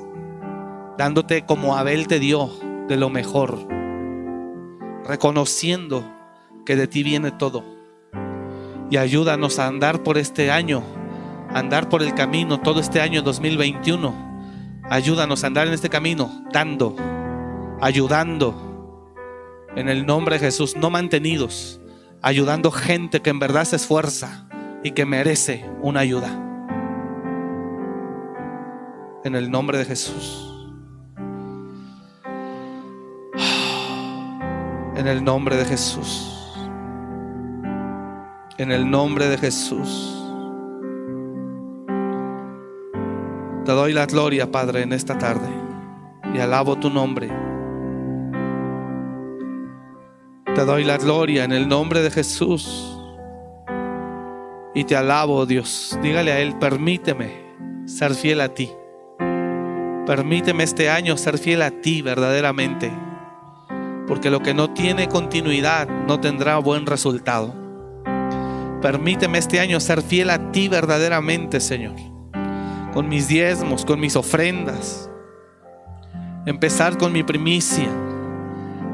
[0.98, 2.50] dándote como Abel te dio
[2.88, 3.68] de lo mejor,
[5.06, 6.04] reconociendo
[6.66, 7.64] que de ti viene todo.
[8.90, 10.82] Y ayúdanos a andar por este año,
[11.56, 14.26] andar por el camino todo este año 2021
[14.90, 16.96] Ayúdanos a andar en este camino, dando,
[17.82, 19.16] ayudando,
[19.76, 21.82] en el nombre de Jesús, no mantenidos,
[22.22, 24.48] ayudando gente que en verdad se esfuerza
[24.84, 26.30] y que merece una ayuda.
[29.24, 30.52] En el nombre de Jesús.
[34.96, 36.54] En el nombre de Jesús.
[38.60, 40.15] En el nombre de Jesús.
[43.66, 45.50] Te doy la gloria, Padre, en esta tarde
[46.36, 47.30] y alabo tu nombre.
[50.54, 52.96] Te doy la gloria en el nombre de Jesús.
[54.76, 55.98] Y te alabo, Dios.
[56.04, 57.32] Dígale a Él, permíteme
[57.88, 58.70] ser fiel a ti.
[60.06, 62.92] Permíteme este año ser fiel a ti verdaderamente.
[64.08, 67.56] Porque lo que no tiene continuidad no tendrá buen resultado.
[68.80, 72.15] Permíteme este año ser fiel a ti verdaderamente, Señor
[72.96, 75.12] con mis diezmos, con mis ofrendas.
[76.46, 77.90] Empezar con mi primicia.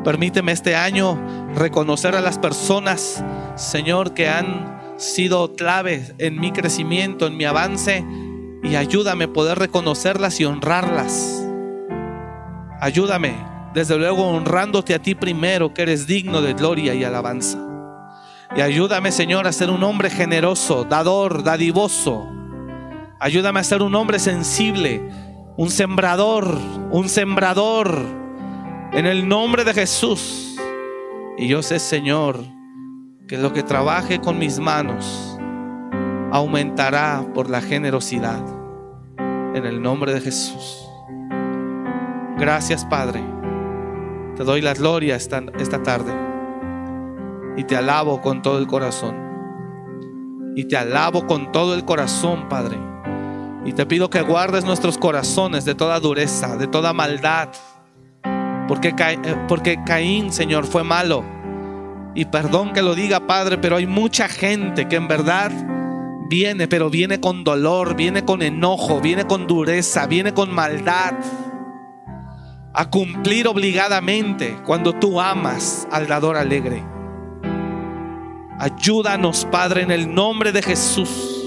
[0.04, 1.20] Permíteme este año
[1.56, 3.24] reconocer a las personas,
[3.56, 8.04] Señor, que han sido clave en mi crecimiento, en mi avance,
[8.64, 11.46] y ayúdame a poder reconocerlas y honrarlas.
[12.80, 13.36] Ayúdame,
[13.76, 17.60] desde luego honrándote a ti primero, que eres digno de gloria y alabanza.
[18.56, 22.41] Y ayúdame, Señor, a ser un hombre generoso, dador, dadivoso.
[23.24, 25.00] Ayúdame a ser un hombre sensible,
[25.56, 26.58] un sembrador,
[26.90, 27.96] un sembrador.
[28.94, 30.58] En el nombre de Jesús.
[31.38, 32.40] Y yo sé, Señor,
[33.28, 35.38] que lo que trabaje con mis manos
[36.32, 38.44] aumentará por la generosidad.
[39.54, 40.90] En el nombre de Jesús.
[42.40, 43.22] Gracias, Padre.
[44.36, 46.12] Te doy la gloria esta, esta tarde.
[47.56, 49.16] Y te alabo con todo el corazón.
[50.56, 52.91] Y te alabo con todo el corazón, Padre.
[53.66, 57.50] Y te pido que guardes nuestros corazones de toda dureza, de toda maldad.
[58.68, 61.24] Porque, eh, porque Caín, Señor, fue malo.
[62.16, 65.52] Y perdón que lo diga, Padre, pero hay mucha gente que en verdad
[66.30, 71.14] viene, pero viene con dolor, viene con enojo, viene con dureza, viene con maldad.
[72.74, 76.84] A cumplir obligadamente cuando tú amas al dador alegre.
[78.58, 81.41] Ayúdanos, Padre, en el nombre de Jesús.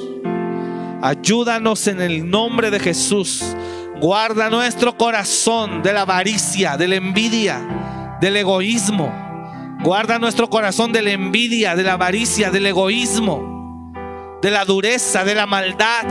[1.05, 3.45] Ayúdanos en el nombre de Jesús.
[4.01, 9.13] Guarda nuestro corazón de la avaricia, de la envidia, del egoísmo.
[9.83, 13.93] Guarda nuestro corazón de la envidia, de la avaricia, del egoísmo,
[14.41, 16.07] de la dureza, de la maldad,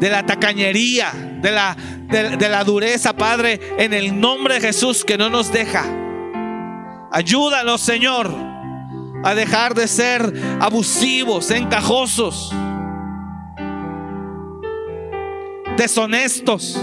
[0.00, 1.76] de la tacañería, de la,
[2.08, 5.84] de, de la dureza, Padre, en el nombre de Jesús que no nos deja.
[7.12, 8.50] Ayúdanos, Señor
[9.22, 12.52] a dejar de ser abusivos, encajosos,
[15.80, 16.78] deshonestos.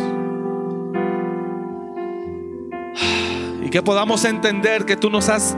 [3.64, 5.56] Y que podamos entender que tú nos has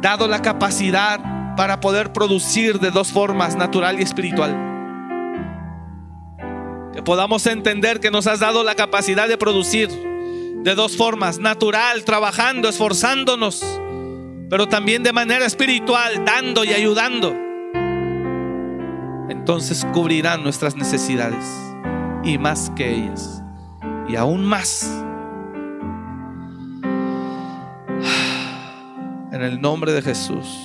[0.00, 4.56] dado la capacidad para poder producir de dos formas, natural y espiritual.
[6.94, 12.04] Que podamos entender que nos has dado la capacidad de producir de dos formas, natural,
[12.04, 13.62] trabajando, esforzándonos
[14.50, 17.36] pero también de manera espiritual, dando y ayudando,
[19.28, 21.67] entonces cubrirán nuestras necesidades
[22.24, 23.42] y más que ellas,
[24.08, 25.04] y aún más.
[29.32, 30.58] En el nombre de Jesús.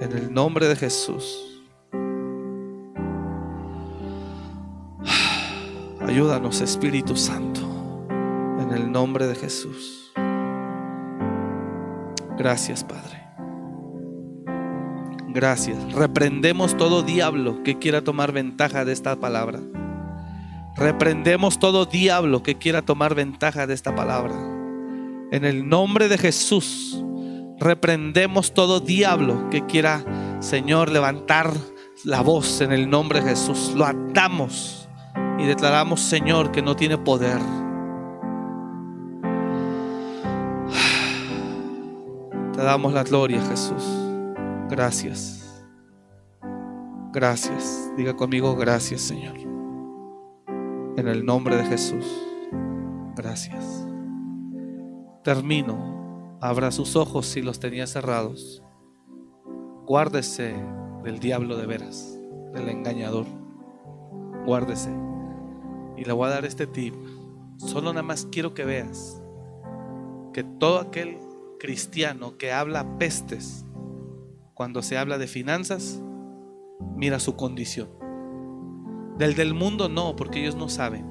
[0.00, 1.44] En el nombre de Jesús.
[6.00, 7.68] Ayúdanos, Espíritu Santo
[8.68, 10.12] en el nombre de Jesús.
[12.36, 13.17] Gracias, Padre.
[15.28, 15.92] Gracias.
[15.92, 19.60] Reprendemos todo diablo que quiera tomar ventaja de esta palabra.
[20.74, 24.34] Reprendemos todo diablo que quiera tomar ventaja de esta palabra.
[25.30, 27.04] En el nombre de Jesús,
[27.58, 30.02] reprendemos todo diablo que quiera,
[30.40, 31.52] Señor, levantar
[32.04, 33.74] la voz en el nombre de Jesús.
[33.76, 34.88] Lo atamos
[35.38, 37.38] y declaramos, Señor, que no tiene poder
[42.54, 44.07] Te damos la gloria, Jesús.
[44.70, 45.64] Gracias.
[47.12, 47.90] Gracias.
[47.96, 49.36] Diga conmigo, gracias, Señor.
[50.96, 52.04] En el nombre de Jesús.
[53.16, 53.86] Gracias.
[55.24, 56.38] Termino.
[56.40, 58.62] Abra sus ojos si los tenía cerrados.
[59.86, 60.54] Guárdese
[61.02, 62.18] del diablo de veras,
[62.52, 63.26] del engañador.
[64.44, 64.90] Guárdese.
[65.96, 66.94] Y le voy a dar este tip.
[67.56, 69.20] Solo nada más quiero que veas
[70.32, 71.18] que todo aquel
[71.58, 73.64] cristiano que habla pestes
[74.58, 76.02] cuando se habla de finanzas,
[76.96, 77.88] mira su condición.
[79.16, 81.06] Del del mundo no, porque ellos no saben.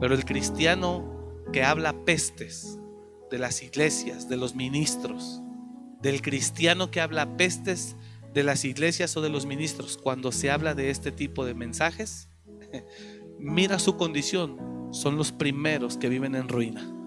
[0.00, 2.80] Pero el cristiano que habla pestes
[3.30, 5.42] de las iglesias, de los ministros,
[6.00, 7.96] del cristiano que habla pestes
[8.32, 12.30] de las iglesias o de los ministros, cuando se habla de este tipo de mensajes,
[13.38, 14.56] mira su condición.
[14.90, 16.98] Son los primeros que viven en ruina